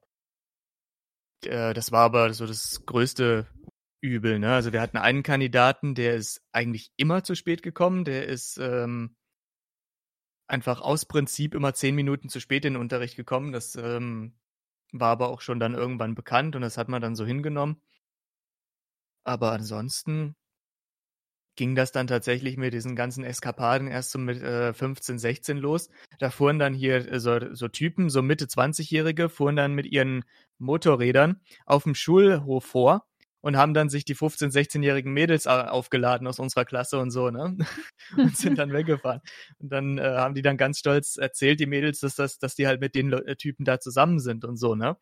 [1.45, 3.47] äh, das war aber so das größte
[4.01, 4.53] Übel, ne?
[4.53, 9.15] Also wir hatten einen Kandidaten, der ist eigentlich immer zu spät gekommen, der ist ähm,
[10.51, 13.53] einfach aus Prinzip immer zehn Minuten zu spät in den Unterricht gekommen.
[13.53, 14.33] Das ähm,
[14.91, 17.81] war aber auch schon dann irgendwann bekannt und das hat man dann so hingenommen.
[19.23, 20.35] Aber ansonsten
[21.55, 25.89] ging das dann tatsächlich mit diesen ganzen Eskapaden erst so mit äh, 15, 16 los.
[26.19, 30.25] Da fuhren dann hier äh, so, so Typen, so Mitte 20-Jährige, fuhren dann mit ihren
[30.57, 33.07] Motorrädern auf dem Schulhof vor
[33.41, 37.58] und haben dann sich die 15-, 16-jährigen Mädels aufgeladen aus unserer Klasse und so, ne?
[38.17, 39.21] und sind dann weggefahren.
[39.58, 42.67] Und dann äh, haben die dann ganz stolz erzählt, die Mädels, dass, das, dass die
[42.67, 44.97] halt mit den Le Typen da zusammen sind und so, ne?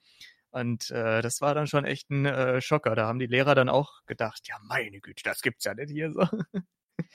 [0.52, 2.96] Und äh, das war dann schon echt ein äh, Schocker.
[2.96, 6.12] Da haben die Lehrer dann auch gedacht, ja meine Güte, das gibt's ja nicht hier
[6.12, 6.22] so.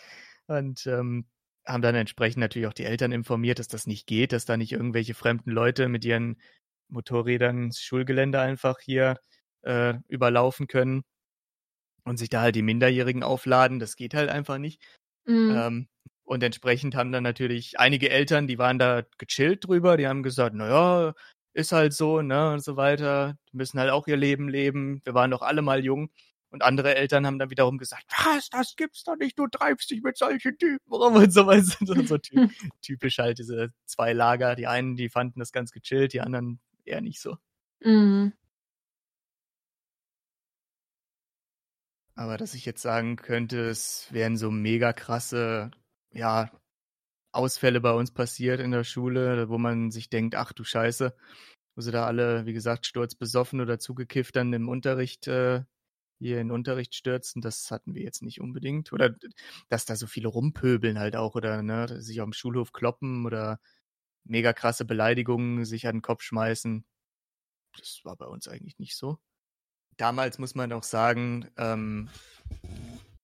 [0.46, 1.26] und ähm,
[1.66, 4.72] haben dann entsprechend natürlich auch die Eltern informiert, dass das nicht geht, dass da nicht
[4.72, 6.40] irgendwelche fremden Leute mit ihren
[6.88, 9.18] Motorrädern das Schulgelände einfach hier
[9.62, 11.04] äh, überlaufen können
[12.04, 13.78] und sich da halt die Minderjährigen aufladen.
[13.78, 14.82] Das geht halt einfach nicht.
[15.26, 15.54] Mhm.
[15.56, 15.88] Ähm,
[16.24, 20.54] und entsprechend haben dann natürlich einige Eltern, die waren da gechillt drüber, die haben gesagt,
[20.54, 21.14] naja,
[21.52, 23.36] ist halt so, ne, und so weiter.
[23.52, 25.00] Die müssen halt auch ihr Leben leben.
[25.04, 26.10] Wir waren doch alle mal jung.
[26.50, 30.02] Und andere Eltern haben dann wiederum gesagt, was, das gibt's doch nicht, du treibst dich
[30.02, 31.62] mit solchen Typen rum und so weiter.
[31.62, 32.48] So, so typ,
[32.80, 34.54] typisch halt diese zwei Lager.
[34.54, 37.36] Die einen, die fanden das ganz gechillt, die anderen eher nicht so.
[37.80, 38.34] Mhm.
[42.16, 45.70] Aber dass ich jetzt sagen könnte, es wären so mega krasse,
[46.12, 46.50] ja,
[47.32, 51.16] Ausfälle bei uns passiert in der Schule, wo man sich denkt, ach du Scheiße,
[51.76, 55.64] wo sie da alle, wie gesagt, sturzbesoffen oder zugekifft dann im Unterricht, äh,
[56.20, 58.92] hier in Unterricht stürzen, das hatten wir jetzt nicht unbedingt.
[58.92, 59.16] Oder
[59.68, 63.60] dass da so viele rumpöbeln halt auch oder ne, sich auf dem Schulhof kloppen oder
[64.24, 66.86] mega krasse Beleidigungen sich an den Kopf schmeißen.
[67.78, 69.18] Das war bei uns eigentlich nicht so
[69.96, 72.08] damals muss man auch sagen, ähm,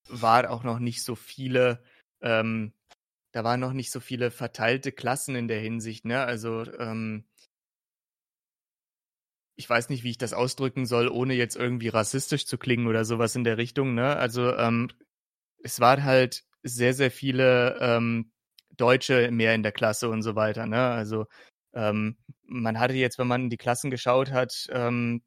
[0.08, 1.82] war auch noch nicht so viele,
[2.20, 2.72] ähm,
[3.32, 6.22] da waren noch nicht so viele verteilte Klassen in der Hinsicht, ne?
[6.22, 7.24] Also, ähm,
[9.56, 13.04] ich weiß nicht, wie ich das ausdrücken soll, ohne jetzt irgendwie rassistisch zu klingen oder
[13.04, 14.16] sowas in der Richtung, ne?
[14.16, 14.88] Also, ähm,
[15.62, 18.32] es waren halt sehr, sehr viele ähm,
[18.76, 20.80] Deutsche mehr in der Klasse und so weiter, ne?
[20.80, 21.26] Also,
[21.74, 25.22] ähm, man hatte jetzt, wenn man in die Klassen geschaut hat, ähm,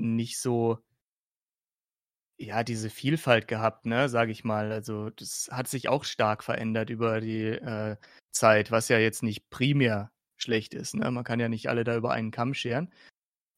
[0.00, 0.78] nicht so
[2.40, 4.72] ja, diese Vielfalt gehabt, ne, sage ich mal.
[4.72, 7.96] Also das hat sich auch stark verändert über die äh,
[8.32, 10.94] Zeit, was ja jetzt nicht primär schlecht ist.
[10.94, 11.10] Ne?
[11.10, 12.92] Man kann ja nicht alle da über einen Kamm scheren.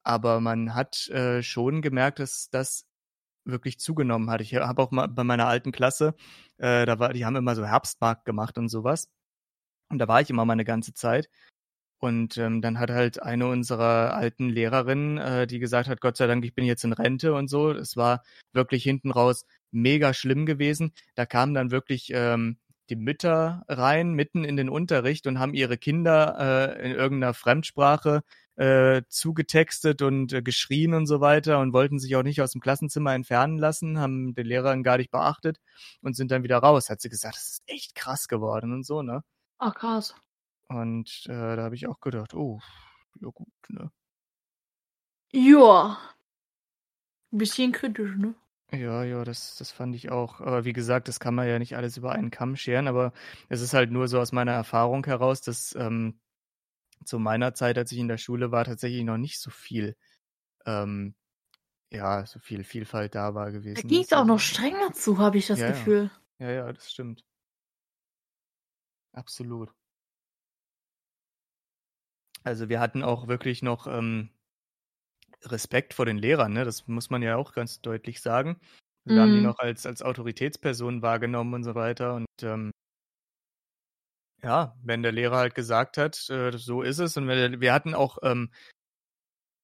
[0.05, 2.87] Aber man hat äh, schon gemerkt, dass das
[3.44, 4.40] wirklich zugenommen hat.
[4.40, 6.14] Ich habe auch mal bei meiner alten Klasse,
[6.59, 9.11] äh, da war, die haben immer so Herbstmarkt gemacht und sowas.
[9.90, 11.28] Und da war ich immer mal eine ganze Zeit.
[12.02, 16.26] Und ähm, dann hat halt eine unserer alten Lehrerinnen, äh, die gesagt hat, Gott sei
[16.26, 17.70] Dank, ich bin jetzt in Rente und so.
[17.70, 20.94] Es war wirklich hinten raus mega schlimm gewesen.
[21.14, 22.58] Da kamen dann wirklich ähm,
[22.90, 28.22] die Mütter rein, mitten in den Unterricht und haben ihre Kinder äh, in irgendeiner Fremdsprache
[28.56, 32.60] äh, zugetextet und äh, geschrien und so weiter und wollten sich auch nicht aus dem
[32.60, 35.58] Klassenzimmer entfernen lassen, haben den Lehrerin gar nicht beachtet
[36.00, 36.90] und sind dann wieder raus.
[36.90, 39.22] Hat sie gesagt, das ist echt krass geworden und so, ne?
[39.58, 40.16] Ach, krass.
[40.74, 42.61] Und äh, da habe ich auch gedacht, oh,
[43.20, 43.90] ja gut, ne?
[45.32, 45.98] Ja.
[47.32, 48.35] Ein bisschen kritisch, ne?
[48.72, 50.40] Ja, ja, das, das fand ich auch.
[50.40, 53.12] Aber wie gesagt, das kann man ja nicht alles über einen Kamm scheren, aber
[53.48, 56.18] es ist halt nur so aus meiner Erfahrung heraus, dass ähm,
[57.04, 59.96] zu meiner Zeit, als ich in der Schule war, tatsächlich noch nicht so viel,
[60.64, 61.14] ähm,
[61.90, 63.82] ja, so viel Vielfalt da war gewesen.
[63.82, 66.11] Da ging es auch noch strenger zu, habe ich das ja, Gefühl.
[66.38, 66.46] Ja.
[66.46, 67.24] ja, ja, das stimmt.
[69.12, 69.70] Absolut.
[72.44, 74.31] Also wir hatten auch wirklich noch ähm,
[75.44, 76.64] Respekt vor den Lehrern, ne?
[76.64, 78.61] Das muss man ja auch ganz deutlich sagen.
[79.05, 79.18] Wir mm.
[79.18, 79.44] haben die mhm.
[79.44, 82.14] noch als, als Autoritätspersonen wahrgenommen und so weiter.
[82.14, 82.70] Und ähm,
[84.42, 87.16] ja, wenn der Lehrer halt gesagt hat, äh, so ist es.
[87.16, 88.50] Und wir, wir hatten auch ähm,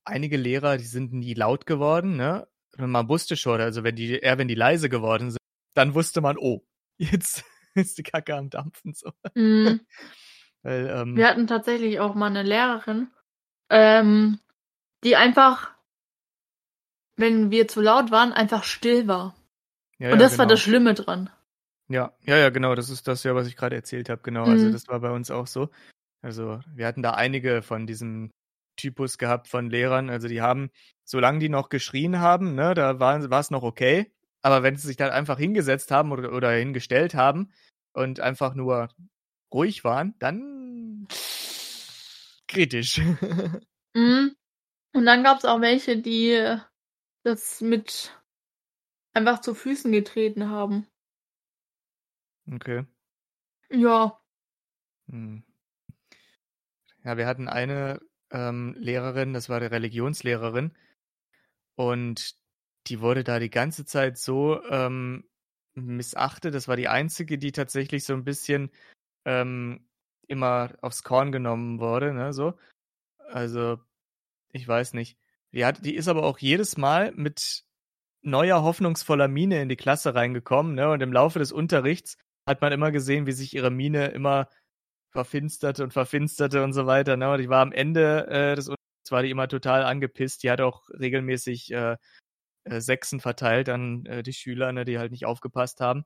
[0.04, 2.48] einige Lehrer, die sind nie laut geworden, ne?
[2.76, 5.38] Man wusste schon, also wenn die, eher wenn die leise geworden sind,
[5.74, 6.64] dann wusste man, oh,
[6.98, 9.10] jetzt ist die Kacke am Dampfen so.
[9.34, 9.80] Mm.
[10.68, 13.08] Weil, ähm, Wir hatten tatsächlich auch mal eine Lehrerin,
[13.70, 14.38] ähm,
[15.02, 15.70] die einfach,
[17.16, 19.34] wenn wir zu laut waren, einfach still war.
[19.98, 20.40] Ja, Und das genau.
[20.40, 21.30] war das Schlimme dran.
[21.88, 22.74] Ja, ja, ja, genau.
[22.74, 24.20] Das ist das ja, was ich gerade erzählt habe.
[24.22, 24.44] Genau.
[24.44, 24.72] Also Mhm.
[24.72, 25.70] das war bei uns auch so.
[26.20, 28.30] Also wir hatten da einige von diesem
[28.76, 30.10] Typus gehabt von Lehrern.
[30.10, 30.70] Also die haben,
[31.04, 34.12] solange die noch geschrien haben, ne, da war es noch okay.
[34.42, 37.52] Aber wenn sie sich dann einfach hingesetzt haben oder, oder hingestellt haben
[37.94, 38.88] und einfach nur
[39.52, 41.06] ruhig waren, dann
[42.46, 42.98] kritisch.
[43.94, 44.36] Mhm.
[44.92, 46.56] Und dann gab es auch welche, die
[47.24, 48.16] das mit
[49.14, 50.86] einfach zu Füßen getreten haben.
[52.50, 52.84] Okay.
[53.70, 54.20] Ja.
[55.10, 55.42] Hm.
[57.04, 60.76] Ja, wir hatten eine ähm, Lehrerin, das war die Religionslehrerin,
[61.76, 62.34] und
[62.88, 65.28] die wurde da die ganze Zeit so ähm,
[65.74, 66.54] missachtet.
[66.54, 68.70] Das war die einzige, die tatsächlich so ein bisschen
[69.24, 69.86] ähm,
[70.26, 72.54] immer aufs Korn genommen wurde, ne, so.
[73.28, 73.78] Also,
[74.52, 75.18] ich weiß nicht.
[75.52, 77.64] Die, hat, die ist aber auch jedes Mal mit
[78.22, 82.72] neuer, hoffnungsvoller Miene in die Klasse reingekommen, ne, und im Laufe des Unterrichts hat man
[82.72, 84.48] immer gesehen, wie sich ihre Miene immer
[85.10, 87.16] verfinsterte und verfinsterte und so weiter.
[87.16, 87.30] Ne?
[87.30, 88.78] Und ich war am Ende äh, des Unterrichts
[89.10, 90.42] war die immer total angepisst.
[90.42, 91.96] Die hat auch regelmäßig äh,
[92.64, 96.04] äh, Sechsen verteilt an äh, die Schüler, ne, die halt nicht aufgepasst haben.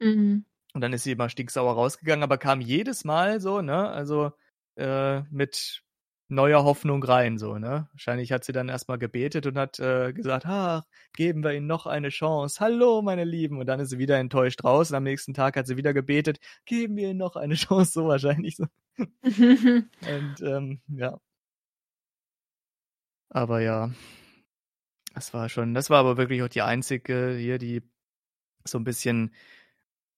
[0.00, 0.44] Mhm.
[0.74, 4.32] Und dann ist sie immer stinksauer rausgegangen, aber kam jedes Mal so, ne, also
[4.76, 5.82] äh, mit
[6.28, 7.88] neuer Hoffnung rein, so, ne?
[7.92, 10.82] Wahrscheinlich hat sie dann erstmal gebetet und hat äh, gesagt, ach,
[11.14, 12.60] geben wir ihnen noch eine Chance.
[12.60, 13.58] Hallo, meine Lieben.
[13.58, 16.38] Und dann ist sie wieder enttäuscht raus und am nächsten Tag hat sie wieder gebetet,
[16.66, 18.66] geben wir ihnen noch eine Chance, so wahrscheinlich so.
[18.98, 21.18] Und ähm, ja.
[23.30, 23.90] Aber ja,
[25.14, 27.82] das war schon, das war aber wirklich auch die einzige hier, die
[28.64, 29.34] so ein bisschen,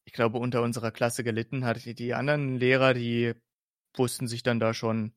[0.05, 1.85] ich glaube, unter unserer Klasse gelitten hat.
[1.85, 3.35] Die, anderen Lehrer, die
[3.95, 5.13] wussten sich dann da schon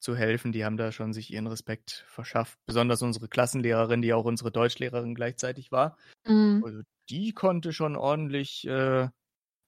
[0.00, 2.58] zu helfen, die haben da schon sich ihren Respekt verschafft.
[2.66, 5.96] Besonders unsere Klassenlehrerin, die auch unsere Deutschlehrerin gleichzeitig war.
[6.26, 6.62] Mhm.
[6.64, 8.66] Also die konnte schon ordentlich.
[8.66, 9.08] Äh,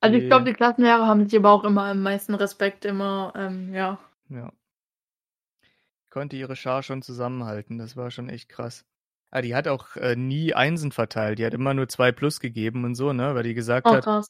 [0.01, 3.73] Also ich glaube, die Klassenlehrer haben sich aber auch immer am meisten Respekt immer, ähm,
[3.73, 3.99] ja.
[4.29, 4.53] Ja.
[6.11, 7.79] Konnte ihre Schar schon zusammenhalten.
[7.79, 8.85] Das war schon echt krass.
[9.31, 11.39] Ah, die hat auch äh, nie Einsen verteilt.
[11.39, 13.35] Die hat immer nur zwei Plus gegeben und so, ne?
[13.35, 14.29] Weil die gesagt Oh, hat, krass.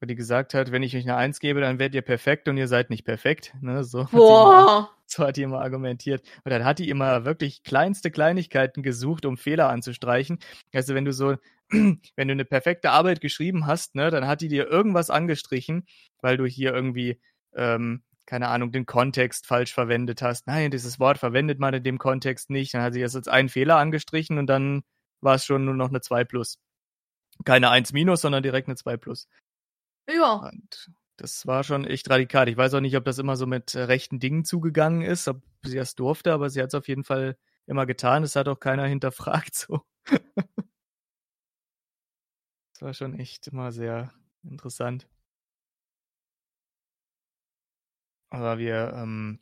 [0.00, 2.56] weil die gesagt hat, wenn ich euch eine Eins gebe, dann werdet ihr perfekt und
[2.56, 3.54] ihr seid nicht perfekt.
[3.60, 3.84] Ne?
[3.84, 4.90] So, hat sie immer, Boah.
[5.06, 6.22] so hat die immer argumentiert.
[6.44, 10.38] Und dann hat die immer wirklich kleinste Kleinigkeiten gesucht, um Fehler anzustreichen.
[10.72, 11.36] Also wenn du so,
[11.70, 15.86] wenn du eine perfekte Arbeit geschrieben hast, ne, dann hat die dir irgendwas angestrichen,
[16.20, 17.20] weil du hier irgendwie,
[17.54, 20.46] ähm, keine Ahnung, den Kontext falsch verwendet hast.
[20.46, 22.74] Nein, dieses Wort verwendet man in dem Kontext nicht.
[22.74, 24.82] Dann hat sie das als einen Fehler angestrichen und dann
[25.20, 26.58] war es schon nur noch eine 2 plus.
[27.44, 29.28] Keine 1 minus, sondern direkt eine 2 plus.
[30.08, 30.34] Ja.
[30.34, 32.48] Und das war schon echt radikal.
[32.48, 35.42] Ich weiß auch nicht, ob das immer so mit äh, rechten Dingen zugegangen ist, ob
[35.62, 38.22] sie das durfte, aber sie hat es auf jeden Fall immer getan.
[38.22, 39.82] Es hat auch keiner hinterfragt so.
[42.72, 44.12] das war schon echt immer sehr
[44.42, 45.08] interessant.
[48.36, 49.38] Aber wir ähm,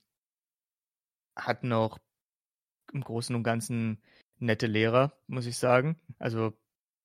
[1.35, 1.99] hatten auch
[2.93, 4.01] im Großen und Ganzen
[4.39, 6.01] nette Lehrer, muss ich sagen.
[6.21, 6.53] Also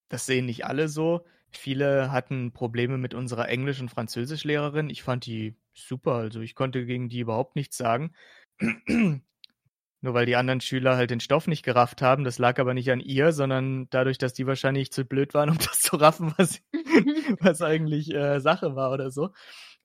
[0.08, 1.26] das sehen nicht alle so.
[1.50, 4.92] Viele hatten Probleme mit unserer Englisch- und Französischlehrerin.
[4.92, 8.14] Ich fand die super, also ich konnte gegen die überhaupt nichts sagen.
[8.60, 12.24] Nur weil die anderen Schüler halt den Stoff nicht gerafft haben.
[12.24, 15.58] Das lag aber nicht an ihr, sondern dadurch, dass die wahrscheinlich zu blöd waren, um
[15.58, 16.62] das zu raffen, was,
[17.40, 19.32] was eigentlich äh, Sache war oder so.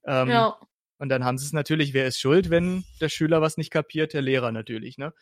[0.04, 0.58] Ähm, ja.
[0.98, 4.12] Und dann haben sie es natürlich, wer ist schuld, wenn der Schüler was nicht kapiert?
[4.12, 5.12] Der Lehrer natürlich, ne?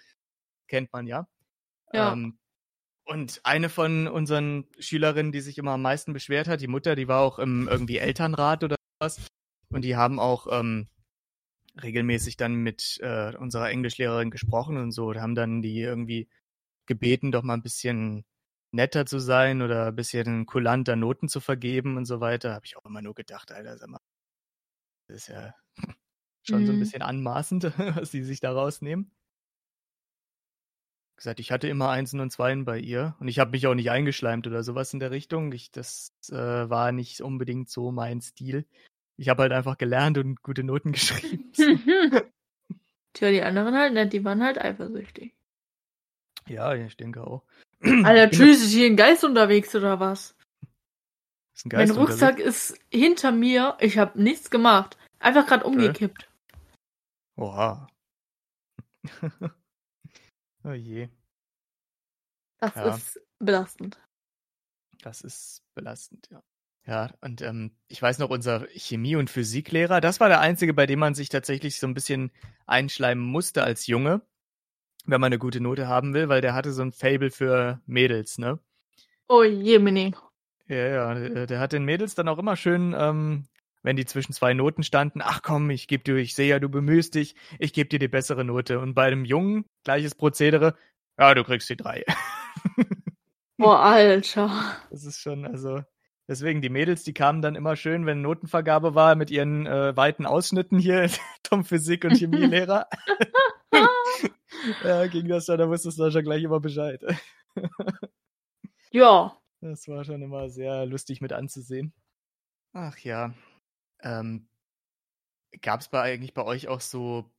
[0.68, 1.26] Kennt man ja.
[1.92, 2.12] Ja.
[2.12, 2.38] Ähm,
[3.04, 7.08] und eine von unseren Schülerinnen, die sich immer am meisten beschwert hat, die Mutter, die
[7.08, 9.20] war auch im irgendwie Elternrat oder was.
[9.70, 10.88] Und die haben auch ähm,
[11.82, 15.06] regelmäßig dann mit äh, unserer Englischlehrerin gesprochen und so.
[15.06, 16.28] Und haben dann die irgendwie
[16.87, 18.24] gebeten, doch mal ein bisschen
[18.72, 22.54] netter zu sein oder ein bisschen kulanter Noten zu vergeben und so weiter.
[22.54, 24.00] Habe ich auch immer nur gedacht, Alter, sag mal,
[25.12, 25.55] das ist ja
[26.42, 26.81] schon so ein Mhm.
[26.81, 27.64] bisschen anmaßend,
[28.01, 29.11] was die sich da rausnehmen.
[31.16, 33.90] Gesagt, ich hatte immer Einsen und Zweien bei ihr und ich habe mich auch nicht
[33.90, 35.53] eingeschleimt oder sowas in der Richtung.
[35.53, 38.66] Ich, das äh, war nicht unbedingt so mein Stil.
[39.18, 41.52] Ich habe halt einfach gelernt und gute Noten geschrieben.
[43.13, 45.35] Tja, die anderen halt nicht, die waren halt eifersüchtig.
[46.48, 47.44] ja, ich denke auch.
[47.83, 50.35] Alter, tschüss, ist hier ein Geist unterwegs oder was?
[51.65, 54.96] Mein Rucksack ist hinter mir, ich habe nichts gemacht.
[55.23, 56.29] Einfach gerade umgekippt.
[57.37, 57.87] Oha.
[60.64, 61.08] oh je,
[62.58, 62.88] Das Ja.
[62.96, 64.00] ist belastend.
[65.02, 66.42] das ist belastend, ja.
[66.85, 70.87] Ja, und ähm, ich weiß noch, unser Chemie- und Physiklehrer, das war der einzige, bei
[70.87, 72.33] dem man sich tatsächlich so ein bisschen
[72.66, 74.23] einschleimen musste als Junge,
[75.06, 78.38] wenn man eine gute Note haben will, weil der hatte so ein Fable für Mädels,
[78.38, 78.58] ne?
[79.29, 80.14] Oh je, Mini.
[80.66, 83.46] Ja, ja, der hat den Mädels dann auch immer schön, ähm,
[83.83, 86.68] wenn die zwischen zwei Noten standen, ach komm, ich geb dir, ich sehe ja, du
[86.68, 88.78] bemühst dich, ich gebe dir die bessere Note.
[88.78, 90.74] Und bei dem Jungen, gleiches Prozedere,
[91.18, 92.04] ja, du kriegst die drei.
[93.58, 94.50] Boah, Alter.
[94.90, 95.83] Das ist schon, also,
[96.28, 100.26] deswegen, die Mädels, die kamen dann immer schön, wenn Notenvergabe war, mit ihren äh, weiten
[100.26, 101.10] Ausschnitten hier,
[101.42, 102.87] Tom Physik und Chemielehrer.
[104.85, 107.04] ja, ging das dann, da wusstest du schon gleich immer Bescheid.
[108.90, 109.37] ja.
[109.60, 111.92] Das war schon immer sehr lustig mit anzusehen.
[112.72, 113.33] Ach ja.
[114.03, 114.48] Ähm,
[115.61, 117.31] Gab es bei eigentlich bei euch auch so,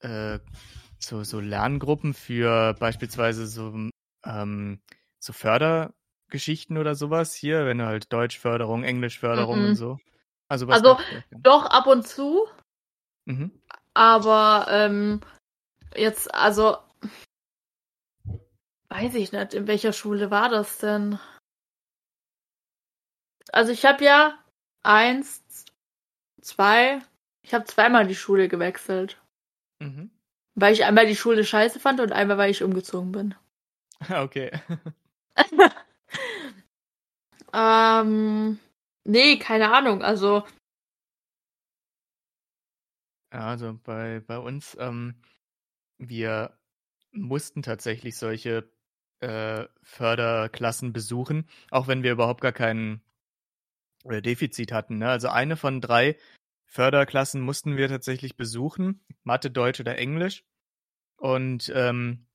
[0.00, 0.38] äh,
[0.98, 3.90] so, so Lerngruppen für beispielsweise so,
[4.24, 4.80] ähm,
[5.18, 9.68] so Fördergeschichten oder sowas hier, wenn du halt Deutschförderung, Englischförderung mm -mm.
[9.70, 9.98] und so?
[10.48, 10.98] Also, was also
[11.30, 12.46] doch ab und zu.
[13.24, 13.50] Mhm.
[13.94, 15.20] Aber ähm,
[15.96, 16.76] jetzt, also
[18.90, 21.18] weiß ich nicht, in welcher Schule war das denn?
[23.50, 24.41] Also ich habe ja
[24.82, 25.42] eins,
[26.40, 27.00] zwei,
[27.42, 29.20] ich habe zweimal die Schule gewechselt.
[29.80, 30.10] Mhm.
[30.54, 33.34] Weil ich einmal die Schule scheiße fand und einmal, weil ich umgezogen bin.
[34.10, 34.50] Okay.
[37.52, 38.58] ähm,
[39.04, 40.02] nee, keine Ahnung.
[40.02, 40.44] Also.
[43.32, 45.14] Ja, also bei, bei uns, ähm,
[45.98, 46.58] wir
[47.12, 48.68] mussten tatsächlich solche
[49.20, 53.00] äh, Förderklassen besuchen, auch wenn wir überhaupt gar keinen
[54.02, 54.98] oder Defizit hatten.
[54.98, 55.08] Ne?
[55.08, 56.16] Also eine von drei
[56.66, 60.44] Förderklassen mussten wir tatsächlich besuchen, Mathe, Deutsch oder Englisch.
[61.16, 62.26] Und ähm,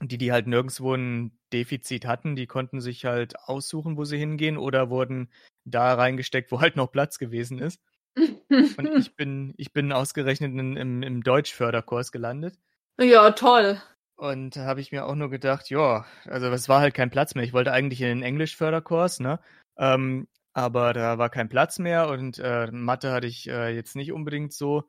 [0.00, 4.56] die, die halt nirgendwo ein Defizit hatten, die konnten sich halt aussuchen, wo sie hingehen
[4.56, 5.30] oder wurden
[5.64, 7.80] da reingesteckt, wo halt noch Platz gewesen ist.
[8.16, 12.58] Und ich bin, ich bin ausgerechnet in, im, im Deutschförderkurs gelandet.
[13.00, 13.80] Ja, toll.
[14.16, 17.34] Und da habe ich mir auch nur gedacht, ja, also es war halt kein Platz
[17.34, 17.44] mehr.
[17.44, 19.38] Ich wollte eigentlich in den Englischförderkurs, ne?
[19.76, 24.12] Ähm, aber da war kein Platz mehr und äh, Mathe hatte ich äh, jetzt nicht
[24.12, 24.84] unbedingt so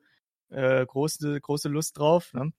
[0.50, 2.32] äh, große, große Lust drauf.
[2.34, 2.52] Ne?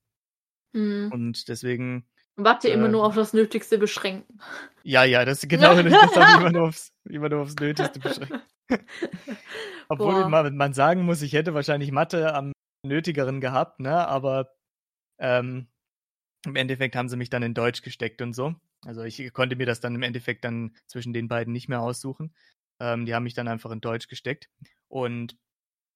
[0.72, 1.10] Mhm.
[1.12, 2.06] Und deswegen.
[2.36, 4.40] Warte immer nur auf das Nötigste beschränken.
[4.82, 8.40] Ja, ja, das genau, das habe ich immer nur aufs, immer nur aufs Nötigste beschränkt.
[9.88, 12.52] Obwohl man, man, sagen muss, ich hätte wahrscheinlich Mathe am
[12.86, 14.08] nötigeren gehabt, ne?
[14.08, 14.54] Aber
[15.18, 15.68] ähm,
[16.46, 18.54] im Endeffekt haben sie mich dann in Deutsch gesteckt und so.
[18.84, 22.34] Also ich konnte mir das dann im Endeffekt dann zwischen den beiden nicht mehr aussuchen.
[22.82, 24.50] Ähm, die haben mich dann einfach in Deutsch gesteckt.
[24.88, 25.38] Und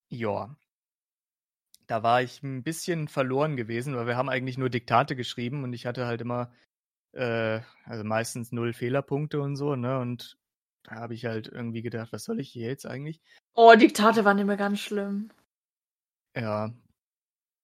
[0.09, 0.57] ja,
[1.89, 5.73] da war ich ein bisschen verloren gewesen, weil wir haben eigentlich nur Diktate geschrieben und
[5.73, 6.53] ich hatte halt immer,
[7.11, 9.99] äh, also meistens null Fehlerpunkte und so, ne?
[9.99, 10.39] Und
[10.85, 13.21] da habe ich halt irgendwie gedacht, was soll ich hier jetzt eigentlich?
[13.55, 15.33] Oh, Diktate waren immer ganz schlimm.
[16.37, 16.73] Ja.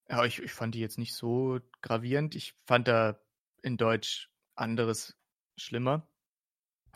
[0.08, 2.34] Ja, ich, ich fand die jetzt nicht so gravierend.
[2.34, 3.20] Ich fand da
[3.62, 5.16] in Deutsch anderes
[5.56, 6.08] schlimmer.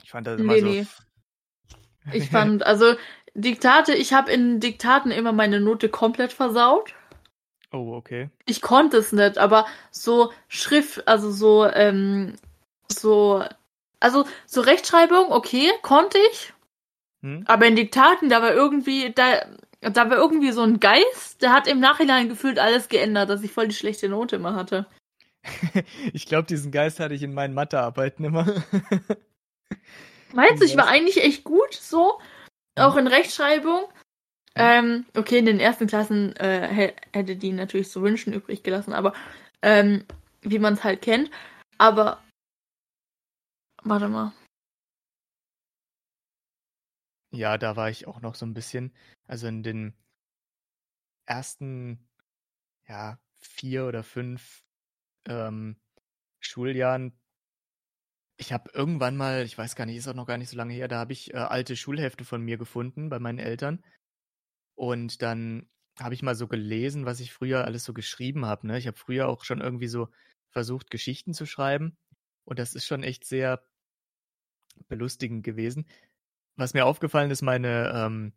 [0.02, 0.86] Ich fand das immer nee, so nee.
[2.12, 2.94] Ich fand, also
[3.34, 6.94] Diktate, ich habe in Diktaten immer meine Note komplett versaut.
[7.72, 8.30] Oh, okay.
[8.46, 12.34] Ich konnte es nicht, aber so Schrift, also so, ähm,
[12.88, 13.44] so,
[14.00, 16.52] also so Rechtschreibung, okay, konnte ich.
[17.22, 17.44] Hm?
[17.46, 19.46] Aber in Diktaten, da war irgendwie, da,
[19.80, 23.52] da war irgendwie so ein Geist, der hat im Nachhinein gefühlt alles geändert, dass ich
[23.52, 24.86] voll die schlechte Note immer hatte.
[26.12, 28.46] ich glaube, diesen Geist hatte ich in meinen Mathearbeiten immer.
[30.36, 32.20] Meinst du, ich war eigentlich echt gut so?
[32.78, 33.88] Auch in Rechtschreibung?
[34.54, 39.14] Ähm, okay, in den ersten Klassen äh, hätte die natürlich zu wünschen übrig gelassen, aber
[39.62, 40.04] ähm,
[40.42, 41.30] wie man es halt kennt.
[41.78, 42.22] Aber
[43.82, 44.34] warte mal.
[47.30, 48.94] Ja, da war ich auch noch so ein bisschen,
[49.26, 49.94] also in den
[51.24, 52.06] ersten,
[52.86, 54.64] ja, vier oder fünf
[55.26, 55.76] ähm,
[56.40, 57.18] Schuljahren
[58.36, 60.74] ich habe irgendwann mal, ich weiß gar nicht, ist auch noch gar nicht so lange
[60.74, 63.82] her, da habe ich äh, alte Schulhefte von mir gefunden bei meinen Eltern.
[64.74, 65.68] Und dann
[65.98, 68.66] habe ich mal so gelesen, was ich früher alles so geschrieben habe.
[68.66, 68.78] Ne?
[68.78, 70.08] Ich habe früher auch schon irgendwie so
[70.50, 71.96] versucht, Geschichten zu schreiben.
[72.44, 73.62] Und das ist schon echt sehr
[74.88, 75.86] belustigend gewesen.
[76.56, 78.32] Was mir aufgefallen ist, meine ähm,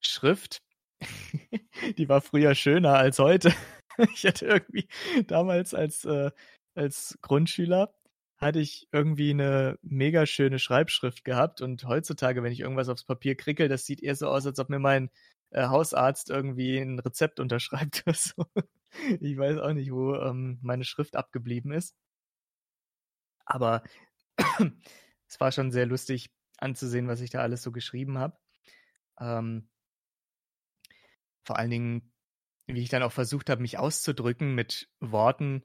[0.00, 0.62] Schrift,
[1.98, 3.52] die war früher schöner als heute.
[4.14, 4.88] ich hatte irgendwie
[5.26, 6.30] damals als, äh,
[6.74, 7.94] als Grundschüler
[8.42, 13.36] hatte ich irgendwie eine mega schöne Schreibschrift gehabt und heutzutage, wenn ich irgendwas aufs Papier
[13.36, 15.10] krickel, das sieht eher so aus, als ob mir mein
[15.50, 18.44] äh, Hausarzt irgendwie ein Rezept unterschreibt oder so.
[19.20, 21.94] Ich weiß auch nicht, wo ähm, meine Schrift abgeblieben ist.
[23.44, 23.82] Aber
[25.28, 28.36] es war schon sehr lustig anzusehen, was ich da alles so geschrieben habe.
[29.20, 29.68] Ähm,
[31.44, 32.12] vor allen Dingen,
[32.66, 35.62] wie ich dann auch versucht habe, mich auszudrücken mit Worten,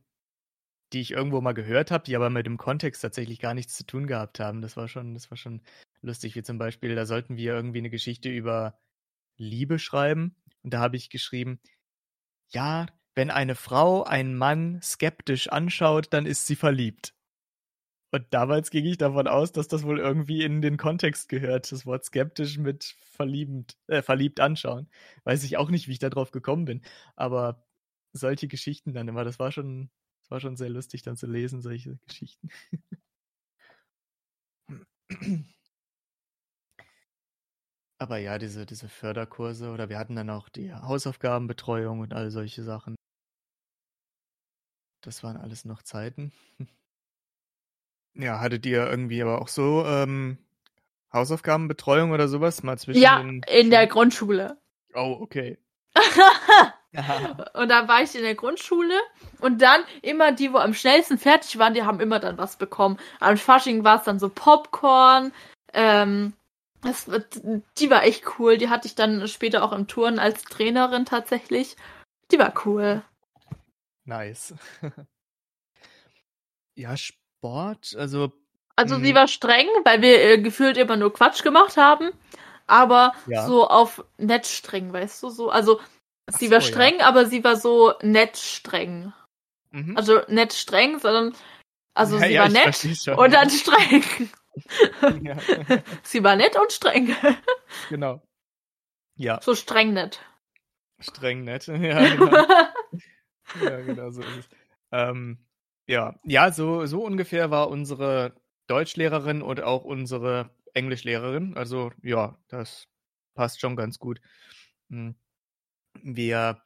[0.93, 3.85] die ich irgendwo mal gehört habe, die aber mit dem Kontext tatsächlich gar nichts zu
[3.85, 4.61] tun gehabt haben.
[4.61, 5.61] Das war schon, das war schon
[6.01, 8.79] lustig, wie zum Beispiel, da sollten wir irgendwie eine Geschichte über
[9.37, 10.35] Liebe schreiben.
[10.63, 11.59] Und da habe ich geschrieben,
[12.49, 17.13] ja, wenn eine Frau einen Mann skeptisch anschaut, dann ist sie verliebt.
[18.11, 21.85] Und damals ging ich davon aus, dass das wohl irgendwie in den Kontext gehört, das
[21.85, 24.89] Wort skeptisch mit verliebend, äh, verliebt anschauen.
[25.25, 26.81] Weiß ich auch nicht, wie ich da drauf gekommen bin.
[27.15, 27.65] Aber
[28.13, 29.89] solche Geschichten dann immer, das war schon,
[30.27, 32.49] das war schon sehr lustig dann zu lesen, solche Geschichten.
[37.97, 42.61] Aber ja, diese, diese Förderkurse oder wir hatten dann auch die Hausaufgabenbetreuung und all solche
[42.63, 42.95] Sachen.
[45.01, 46.33] Das waren alles noch Zeiten.
[48.19, 50.39] Ja, hattet ihr irgendwie aber auch so ähm,
[51.13, 53.85] Hausaufgabenbetreuung oder sowas mal zwischen Ja, den in der?
[53.85, 54.59] Grundschule.
[54.95, 55.59] Oh, okay.
[57.53, 58.93] und da war ich in der Grundschule
[59.39, 62.97] und dann immer die, wo am schnellsten fertig waren, die haben immer dann was bekommen.
[63.19, 65.33] Am Fasching war es dann so Popcorn.
[65.73, 66.33] Ähm,
[66.81, 67.09] das,
[67.77, 68.57] die war echt cool.
[68.57, 71.75] Die hatte ich dann später auch im Turnen als Trainerin tatsächlich.
[72.31, 73.03] Die war cool.
[74.05, 74.53] Nice.
[76.75, 78.31] ja, Sport, also
[78.75, 82.11] Also sie war streng, weil wir äh, gefühlt immer nur Quatsch gemacht haben.
[82.67, 83.45] Aber Ja.
[83.45, 85.29] so auf nett streng, weißt du?
[85.29, 85.79] So, also
[86.31, 86.73] sie Ach war so, ja.
[86.73, 89.13] streng, aber sie war so nett streng.
[89.71, 89.97] mhm.
[89.97, 91.35] Also nicht streng, sondern
[91.93, 94.03] also Ja, sie ja, war nett schon, und dann streng.
[96.03, 97.15] sie war nett und streng.
[97.89, 98.21] genau.
[99.15, 100.19] Ja, so streng nett.
[100.99, 101.67] streng nett.
[101.67, 102.31] Ja, genau.
[103.63, 104.49] ja, genau so ist es.
[104.91, 105.39] Ähm,
[105.87, 108.35] ja, ja, so, so ungefähr war unsere
[108.67, 111.55] Deutschlehrerin und auch unsere Englischlehrerin.
[111.57, 112.87] Also ja, das
[113.35, 114.21] passt schon ganz gut.
[114.89, 115.15] Hm.
[116.03, 116.61] Wir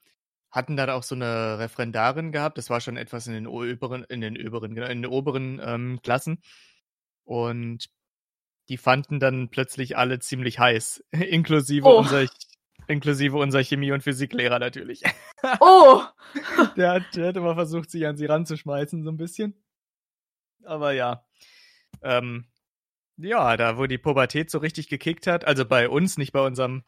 [0.52, 2.58] hatten dann auch so eine Referendarin gehabt.
[2.58, 6.00] Das war schon etwas in den oberen, in den oberen, genau, in den oberen ähm,
[6.04, 6.42] Klassen.
[7.24, 7.90] Und
[8.70, 12.00] die fanden dann plötzlich alle ziemlich heiß, inklusive Oh.
[12.00, 12.28] unser
[12.88, 15.04] inklusive unser Chemie- und Physiklehrer natürlich.
[15.62, 16.04] oh,
[16.76, 19.56] Der hat, der hat immer versucht, sich an sie ranzuschmeißen, so ein bisschen.
[20.64, 21.26] Aber ja.
[22.02, 22.46] Ähm,
[23.18, 26.84] ja, da wo die Pubertät so richtig gekickt hat, also bei uns, nicht bei unserem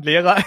[0.00, 0.42] Lehrer.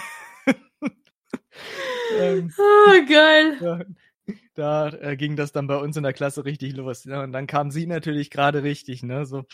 [2.18, 3.58] Ähm, oh geil.
[4.26, 7.04] ja, da äh, ging das dann bei uns in der Klasse richtig los.
[7.04, 7.22] Ne?
[7.22, 9.26] Und dann kam sie natürlich gerade richtig, ne?
[9.26, 9.44] So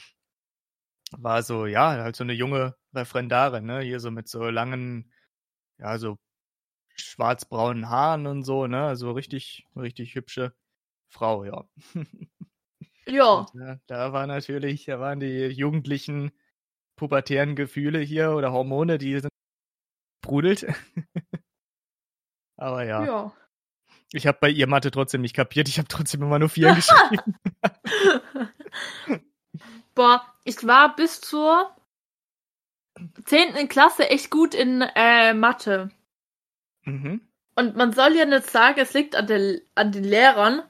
[1.12, 3.80] war so, ja, halt so eine junge Referendarin, ne?
[3.80, 5.12] Hier so mit so langen,
[5.78, 6.18] ja, so
[6.96, 8.84] schwarzbraunen Haaren und so, ne?
[8.84, 10.52] Also richtig, richtig hübsche
[11.08, 11.64] Frau, ja.
[13.06, 13.46] Ja.
[13.52, 16.30] Und, äh, da war natürlich, da waren die jugendlichen
[16.96, 19.30] pubertären Gefühle hier oder Hormone, die sind
[20.24, 20.66] sprudelt.
[22.58, 23.32] Aber ja, Ja.
[24.12, 25.68] ich habe bei ihr Mathe trotzdem nicht kapiert.
[25.68, 27.36] Ich habe trotzdem immer nur vier geschrieben.
[29.94, 31.74] Boah, ich war bis zur
[33.24, 33.68] 10.
[33.68, 35.90] Klasse echt gut in äh, Mathe.
[36.84, 37.20] mhm.
[37.54, 40.62] Und man soll ja nicht sagen, es liegt an, der, an den Lehrern,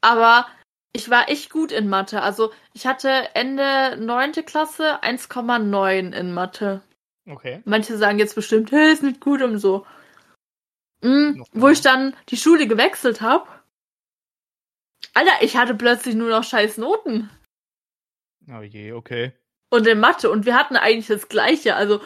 [0.00, 0.46] aber
[0.94, 2.22] ich war echt gut in Mathe.
[2.22, 4.32] Also ich hatte Ende 9.
[4.46, 6.80] Klasse 1,9 in Mathe.
[7.28, 7.60] Okay.
[7.66, 9.84] Manche sagen jetzt bestimmt, hey, ist nicht gut und so.
[11.02, 13.48] Mhm, wo ich dann die Schule gewechselt habe.
[15.14, 17.30] Alter, ich hatte plötzlich nur noch scheiß Noten.
[18.50, 19.32] Oh je, okay.
[19.70, 20.30] Und in Mathe.
[20.30, 21.76] Und wir hatten eigentlich das Gleiche.
[21.76, 22.00] Also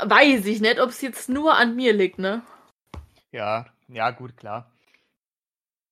[0.00, 2.42] weiß ich nicht, ob es jetzt nur an mir liegt, ne?
[3.32, 4.72] Ja, ja, gut, klar.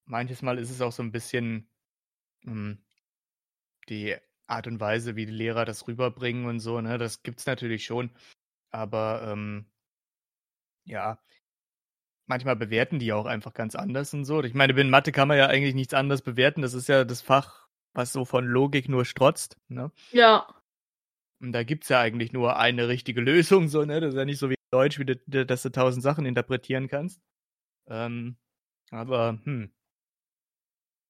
[0.05, 1.68] Manches Mal ist es auch so ein bisschen
[2.44, 2.82] ähm,
[3.88, 6.98] die Art und Weise, wie die Lehrer das rüberbringen und so, ne?
[6.98, 8.11] Das gibt's natürlich schon.
[8.70, 9.66] Aber ähm,
[10.84, 11.18] ja,
[12.27, 14.43] manchmal bewerten die auch einfach ganz anders und so.
[14.43, 16.62] Ich meine, in Mathe kann man ja eigentlich nichts anderes bewerten.
[16.62, 19.91] Das ist ja das Fach, was so von Logik nur strotzt, ne?
[20.11, 20.47] Ja.
[21.41, 24.01] Und da gibt's ja eigentlich nur eine richtige Lösung, so, ne?
[24.01, 27.20] Das ist ja nicht so wie Deutsch, wie du, dass du tausend Sachen interpretieren kannst.
[27.89, 28.37] Ähm,
[28.91, 29.73] aber, hm.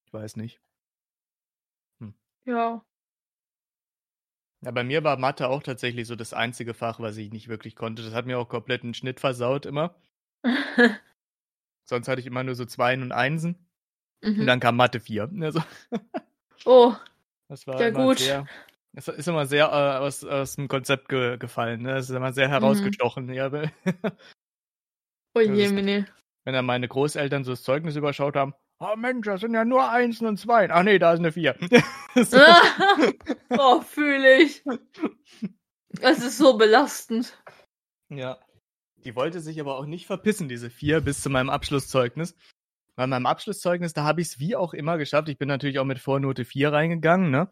[0.07, 0.61] Ich weiß nicht.
[2.45, 2.85] Ja.
[4.65, 7.75] Ja, bei mir war Mathe auch tatsächlich so das einzige Fach, was ich nicht wirklich
[7.75, 8.03] konnte.
[8.03, 9.95] Das hat mir auch komplett einen Schnitt versaut immer.
[11.84, 13.66] Sonst hatte ich immer nur so Zweien und Einsen.
[14.24, 14.47] Und mhm.
[14.47, 15.30] dann kam Mathe 4.
[15.40, 15.61] Also,
[16.64, 16.95] Oh,
[17.49, 18.18] das war Ja, gut.
[18.20, 18.47] sehr.
[18.93, 21.82] Das ist immer sehr äh, aus, aus dem Konzept ge gefallen.
[21.82, 21.95] Ne?
[21.95, 22.53] Das ist immer sehr Mhm.
[22.53, 23.32] herausgestochen.
[23.32, 23.90] Ja, weil- oh
[25.34, 26.05] Das je, Mini.
[26.45, 29.88] wenn dann meine Großeltern so das Zeugnis überschaut haben, oh Mensch, das sind ja nur
[29.90, 30.70] Einsen und Zweien.
[30.70, 31.57] Ach nee, da ist eine Vier.
[32.14, 32.38] so,
[33.59, 34.62] oh, fühle ich.
[36.01, 37.36] Es ist so belastend.
[38.09, 38.38] ja.
[39.05, 42.37] Die wollte sich aber auch nicht verpissen, diese Vier, bis zu meinem Abschlusszeugnis.
[42.95, 45.29] Bei meinem Abschlusszeugnis, da habe ich es wie auch immer geschafft.
[45.29, 47.51] Ich bin natürlich auch mit Vornote 4 reingegangen, ne?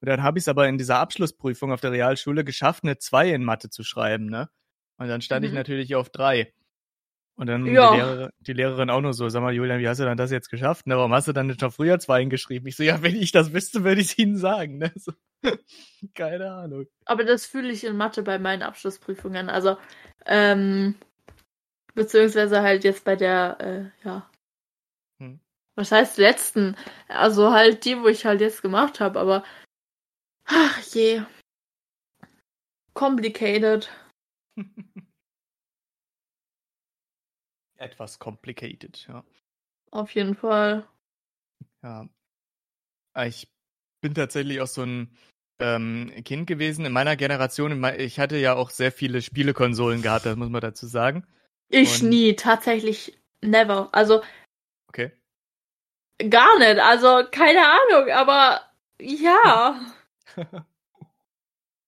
[0.00, 3.30] Und dann habe ich es aber in dieser Abschlussprüfung auf der Realschule geschafft, eine 2
[3.30, 4.50] in Mathe zu schreiben, ne?
[4.98, 5.48] Und dann stand mhm.
[5.48, 6.52] ich natürlich auf 3.
[7.34, 7.90] Und dann ja.
[7.90, 10.30] die, Lehrerin, die, Lehrerin auch nur so, sag mal, Julian, wie hast du dann das
[10.30, 10.86] jetzt geschafft?
[10.86, 12.66] Ne, warum hast du dann nicht schon früher zwei geschrieben?
[12.66, 14.78] Ich so, ja, wenn ich das wüsste, würde ich es Ihnen sagen.
[14.78, 14.92] Ne?
[14.96, 15.12] So,
[16.14, 16.86] keine Ahnung.
[17.04, 19.48] Aber das fühle ich in Mathe bei meinen Abschlussprüfungen.
[19.48, 19.76] Also,
[20.26, 20.94] ähm,
[21.94, 24.30] beziehungsweise halt jetzt bei der, äh, ja.
[25.20, 25.40] Hm.
[25.74, 26.76] Was heißt letzten?
[27.08, 29.44] Also halt die, wo ich halt jetzt gemacht habe, aber
[30.44, 31.22] ach je.
[32.94, 33.90] Complicated.
[37.82, 39.24] etwas complicated, ja.
[39.90, 40.88] Auf jeden Fall.
[41.82, 42.08] Ja.
[43.26, 43.50] Ich
[44.00, 45.14] bin tatsächlich auch so ein
[45.62, 47.84] ähm, Kind gewesen in meiner Generation.
[47.98, 51.26] Ich hatte ja auch sehr viele Spielekonsolen gehabt, das muss man dazu sagen.
[51.68, 52.10] Ich Und...
[52.10, 53.88] nie, tatsächlich never.
[53.92, 54.22] Also.
[54.88, 55.12] Okay.
[56.18, 58.60] Gar nicht, also keine Ahnung, aber
[59.00, 59.80] ja.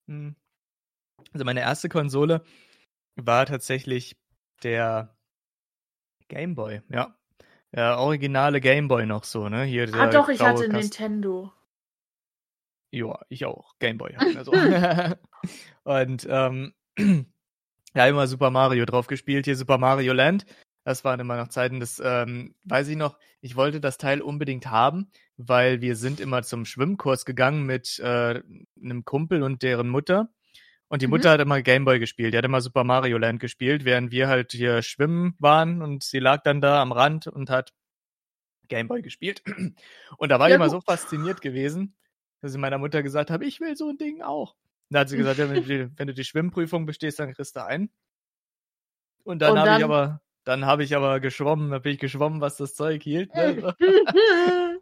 [0.06, 0.36] Hm.
[1.32, 2.44] also meine erste Konsole
[3.16, 4.18] war tatsächlich
[4.62, 5.16] der
[6.28, 7.16] Gameboy, ja.
[7.72, 9.64] Der originale Gameboy noch so, ne?
[9.64, 11.52] Hier ah, doch, ich hatte Kast Nintendo.
[12.94, 13.74] Ja, ich auch.
[13.80, 14.14] Gameboy.
[14.36, 14.52] Also.
[15.84, 16.74] und ähm,
[17.94, 19.46] ja, immer Super Mario drauf gespielt.
[19.46, 20.46] Hier Super Mario Land.
[20.84, 23.18] Das waren immer noch Zeiten, das ähm, weiß ich noch.
[23.40, 28.42] Ich wollte das Teil unbedingt haben, weil wir sind immer zum Schwimmkurs gegangen mit äh,
[28.82, 30.28] einem Kumpel und deren Mutter.
[30.88, 31.12] Und die mhm.
[31.12, 31.32] Mutter mhm.
[31.32, 34.82] hat immer Gameboy gespielt, die hat immer Super Mario Land gespielt, während wir halt hier
[34.82, 37.72] schwimmen waren und sie lag dann da am Rand und hat
[38.68, 39.42] Gameboy gespielt.
[40.18, 41.94] Und da war ja, ich immer so fasziniert gewesen,
[42.44, 44.54] dass ich meiner Mutter gesagt habe, ich will so ein Ding auch.
[44.90, 47.56] Da hat sie gesagt, ja, wenn, du die, wenn, du die, Schwimmprüfung bestehst, dann kriegst
[47.56, 47.88] du ein.
[49.22, 52.58] Und dann, habe ich aber, dann habe ich aber geschwommen, da bin ich geschwommen, was
[52.58, 53.34] das Zeug hielt.
[53.34, 53.74] Ne?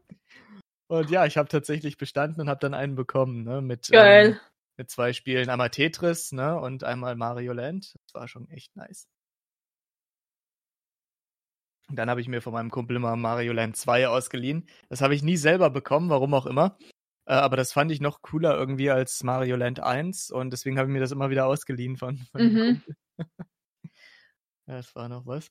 [0.89, 3.63] und ja, ich habe tatsächlich bestanden und habe dann einen bekommen, ne?
[3.63, 3.89] Mit.
[3.93, 4.37] Ähm,
[4.77, 7.95] mit zwei Spielen, einmal Tetris, ne, und einmal Mario Land.
[8.07, 9.07] Das war schon echt nice.
[11.89, 14.67] Und dann habe ich mir von meinem Kumpel immer Mario Land 2 ausgeliehen.
[14.89, 16.79] Das habe ich nie selber bekommen, warum auch immer.
[17.27, 20.89] Äh, aber das fand ich noch cooler irgendwie als Mario Land 1 und deswegen habe
[20.89, 22.83] ich mir das immer wieder ausgeliehen von, von mhm.
[24.67, 25.47] das war noch was.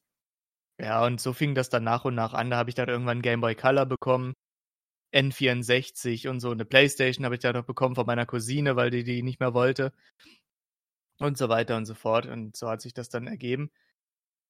[0.79, 2.49] Ja, und so fing das dann nach und nach an.
[2.49, 4.33] Da habe ich dann irgendwann Game Boy Color bekommen.
[5.13, 6.51] N64 und so.
[6.51, 9.53] Eine Playstation habe ich da noch bekommen von meiner Cousine, weil die die nicht mehr
[9.53, 9.93] wollte.
[11.19, 12.25] Und so weiter und so fort.
[12.25, 13.69] Und so hat sich das dann ergeben.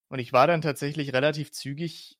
[0.09, 2.17] Und ich war dann tatsächlich relativ zügig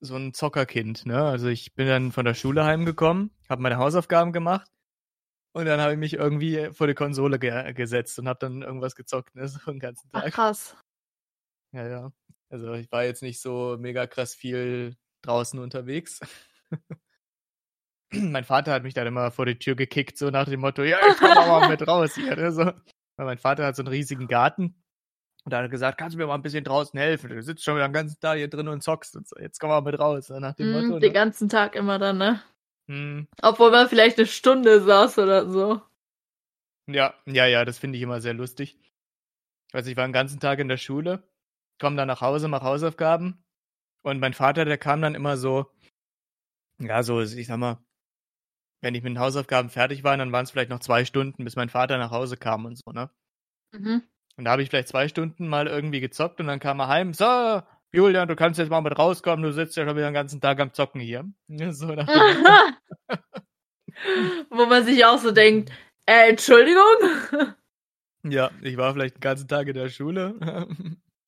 [0.00, 1.06] so ein Zockerkind.
[1.06, 1.22] Ne?
[1.22, 4.70] Also ich bin dann von der Schule heimgekommen, habe meine Hausaufgaben gemacht
[5.52, 8.94] und dann habe ich mich irgendwie vor die Konsole ge gesetzt und habe dann irgendwas
[8.94, 9.48] gezockt, ne?
[9.48, 10.24] so den ganzen Tag.
[10.26, 10.76] Ach, krass.
[11.72, 12.12] Ja, ja.
[12.50, 16.20] Also ich war jetzt nicht so mega krass viel draußen unterwegs.
[18.12, 20.98] mein Vater hat mich dann immer vor die Tür gekickt, so nach dem Motto, ja,
[21.08, 22.36] ich komm mal mit raus hier.
[22.36, 22.64] Ne, so.
[22.64, 24.82] Weil mein Vater hat so einen riesigen Garten.
[25.46, 27.30] Und da hat er gesagt, kannst du mir mal ein bisschen draußen helfen?
[27.30, 29.14] Du sitzt schon wieder den ganzen Tag hier drin und zockst.
[29.14, 29.38] Und so.
[29.38, 30.28] Jetzt komm mal mit raus.
[30.28, 30.94] Ne, nach dem mm, Motto.
[30.94, 30.98] Ne?
[30.98, 32.42] Den ganzen Tag immer dann, ne?
[32.88, 33.28] Mm.
[33.42, 35.80] Obwohl man vielleicht eine Stunde saß oder so.
[36.88, 38.76] Ja, ja, ja, das finde ich immer sehr lustig.
[39.72, 41.22] Also ich war den ganzen Tag in der Schule,
[41.80, 43.44] komm dann nach Hause, mach Hausaufgaben.
[44.02, 45.70] Und mein Vater, der kam dann immer so,
[46.80, 47.78] ja, so, ich sag mal,
[48.82, 51.54] wenn ich mit den Hausaufgaben fertig war, dann waren es vielleicht noch zwei Stunden, bis
[51.54, 53.10] mein Vater nach Hause kam und so, ne?
[53.72, 54.02] Mhm.
[54.36, 57.14] Und da habe ich vielleicht zwei Stunden mal irgendwie gezockt und dann kam er heim,
[57.14, 57.62] so,
[57.92, 60.60] Julian, du kannst jetzt mal mit rauskommen, du sitzt ja schon wieder den ganzen Tag
[60.60, 61.24] am Zocken hier.
[61.72, 61.88] So
[64.50, 65.72] Wo man sich auch so denkt,
[66.04, 66.82] äh, Entschuldigung?
[68.28, 70.66] Ja, ich war vielleicht den ganzen Tag in der Schule.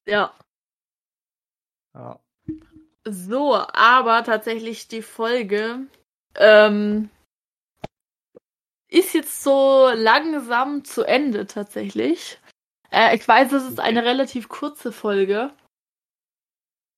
[0.05, 0.35] ja.
[1.95, 2.19] Ja.
[3.05, 5.87] So, aber tatsächlich die Folge
[6.35, 7.09] ähm,
[8.89, 12.38] ist jetzt so langsam zu Ende tatsächlich.
[12.91, 15.53] Äh, ich weiß, es ist eine relativ kurze Folge.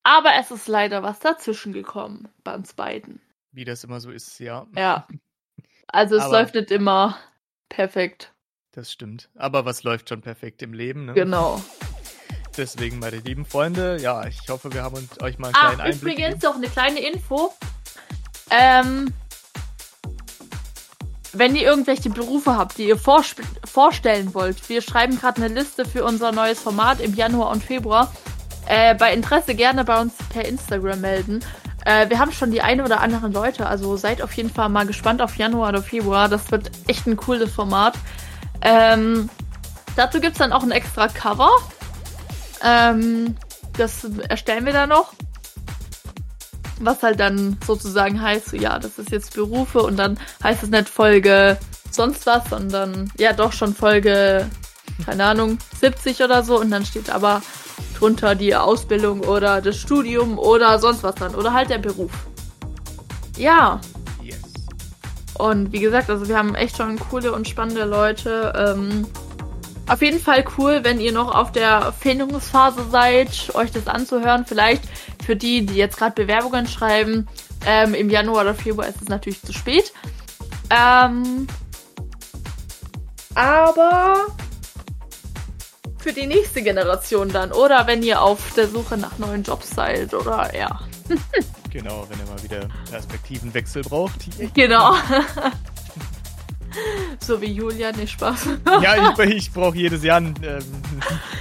[0.03, 3.21] Aber es ist leider was dazwischen gekommen bei uns beiden.
[3.51, 4.67] Wie das immer so ist, ja.
[4.75, 5.07] Ja.
[5.93, 7.17] Also es aber läuft nicht immer
[7.67, 8.31] perfekt.
[8.71, 9.29] Das stimmt.
[9.35, 11.13] Aber was läuft schon perfekt im Leben, ne?
[11.13, 11.61] Genau.
[12.57, 15.81] Deswegen, meine lieben Freunde, ja, ich hoffe, wir haben uns, euch mal einen ah, kleinen
[15.81, 17.53] Einblick übrigens noch eine kleine Info.
[18.49, 19.13] Ähm,
[21.33, 26.03] wenn ihr irgendwelche Berufe habt, die ihr vorstellen wollt, wir schreiben gerade eine Liste für
[26.03, 28.11] unser neues Format im Januar und Februar.
[28.67, 31.43] Äh, bei Interesse gerne bei uns per Instagram melden.
[31.85, 34.85] Äh, wir haben schon die eine oder anderen Leute, also seid auf jeden Fall mal
[34.85, 36.29] gespannt auf Januar oder Februar.
[36.29, 37.95] Das wird echt ein cooles Format.
[38.61, 39.29] Ähm,
[39.95, 41.49] dazu gibt es dann auch ein extra Cover.
[42.63, 43.35] Ähm,
[43.77, 45.13] das erstellen wir dann noch
[46.81, 50.69] was halt dann sozusagen heißt, so, ja, das ist jetzt Berufe und dann heißt es
[50.69, 51.57] nicht Folge
[51.91, 54.49] sonst was, sondern ja doch schon Folge,
[55.05, 56.59] keine Ahnung, 70 oder so.
[56.59, 57.41] Und dann steht aber
[57.97, 61.35] drunter die Ausbildung oder das Studium oder sonst was dann.
[61.35, 62.11] Oder halt der Beruf.
[63.37, 63.79] Ja.
[64.23, 64.39] Yes.
[65.37, 68.53] Und wie gesagt, also wir haben echt schon coole und spannende Leute.
[68.55, 69.07] Ähm,
[69.91, 74.45] auf jeden Fall cool, wenn ihr noch auf der Findungsphase seid, euch das anzuhören.
[74.45, 74.83] Vielleicht
[75.25, 77.27] für die, die jetzt gerade Bewerbungen schreiben,
[77.65, 79.91] ähm, im Januar oder Februar ist es natürlich zu spät.
[80.69, 81.45] Ähm,
[83.35, 84.27] aber
[85.97, 87.51] für die nächste Generation dann.
[87.51, 90.79] Oder wenn ihr auf der Suche nach neuen Jobs seid oder ja.
[91.69, 94.19] genau, wenn ihr mal wieder Perspektivenwechsel braucht.
[94.53, 94.95] Genau.
[97.19, 98.47] so wie Julia, nicht Spaß.
[98.81, 100.63] ja, ich, ich brauche jedes Jahr einen ähm,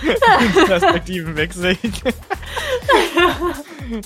[0.66, 1.76] Perspektivenwechsel.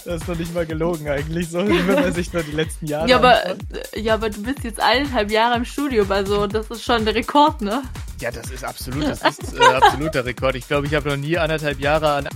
[0.04, 3.08] das ist doch nicht mal gelogen eigentlich, so wenn man sich nur die letzten Jahre
[3.08, 3.56] ja aber,
[3.94, 7.60] ja, aber du bist jetzt eineinhalb Jahre im Studium, also das ist schon der Rekord,
[7.60, 7.82] ne?
[8.20, 10.54] Ja, das ist absolut, das ist äh, absoluter Rekord.
[10.54, 12.28] Ich glaube, ich habe noch nie anderthalb Jahre an.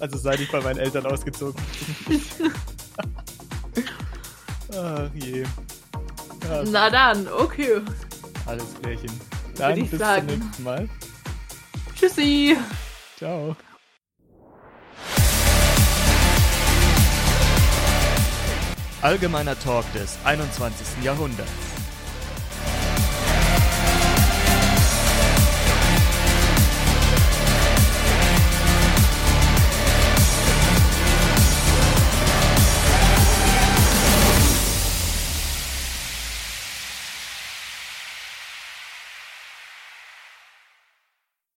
[0.00, 1.60] also seit ich bei meinen Eltern ausgezogen
[2.08, 2.20] bin.
[4.74, 5.42] Ach je.
[5.42, 7.80] Ja, Na dann, okay.
[8.46, 9.10] Alles klärchen.
[9.56, 10.28] Dann bis sagen.
[10.28, 10.88] zum nächsten Mal.
[11.94, 12.56] Tschüssi.
[13.16, 13.54] Ciao.
[19.02, 21.02] Allgemeiner Talk des 21.
[21.02, 21.71] Jahrhunderts.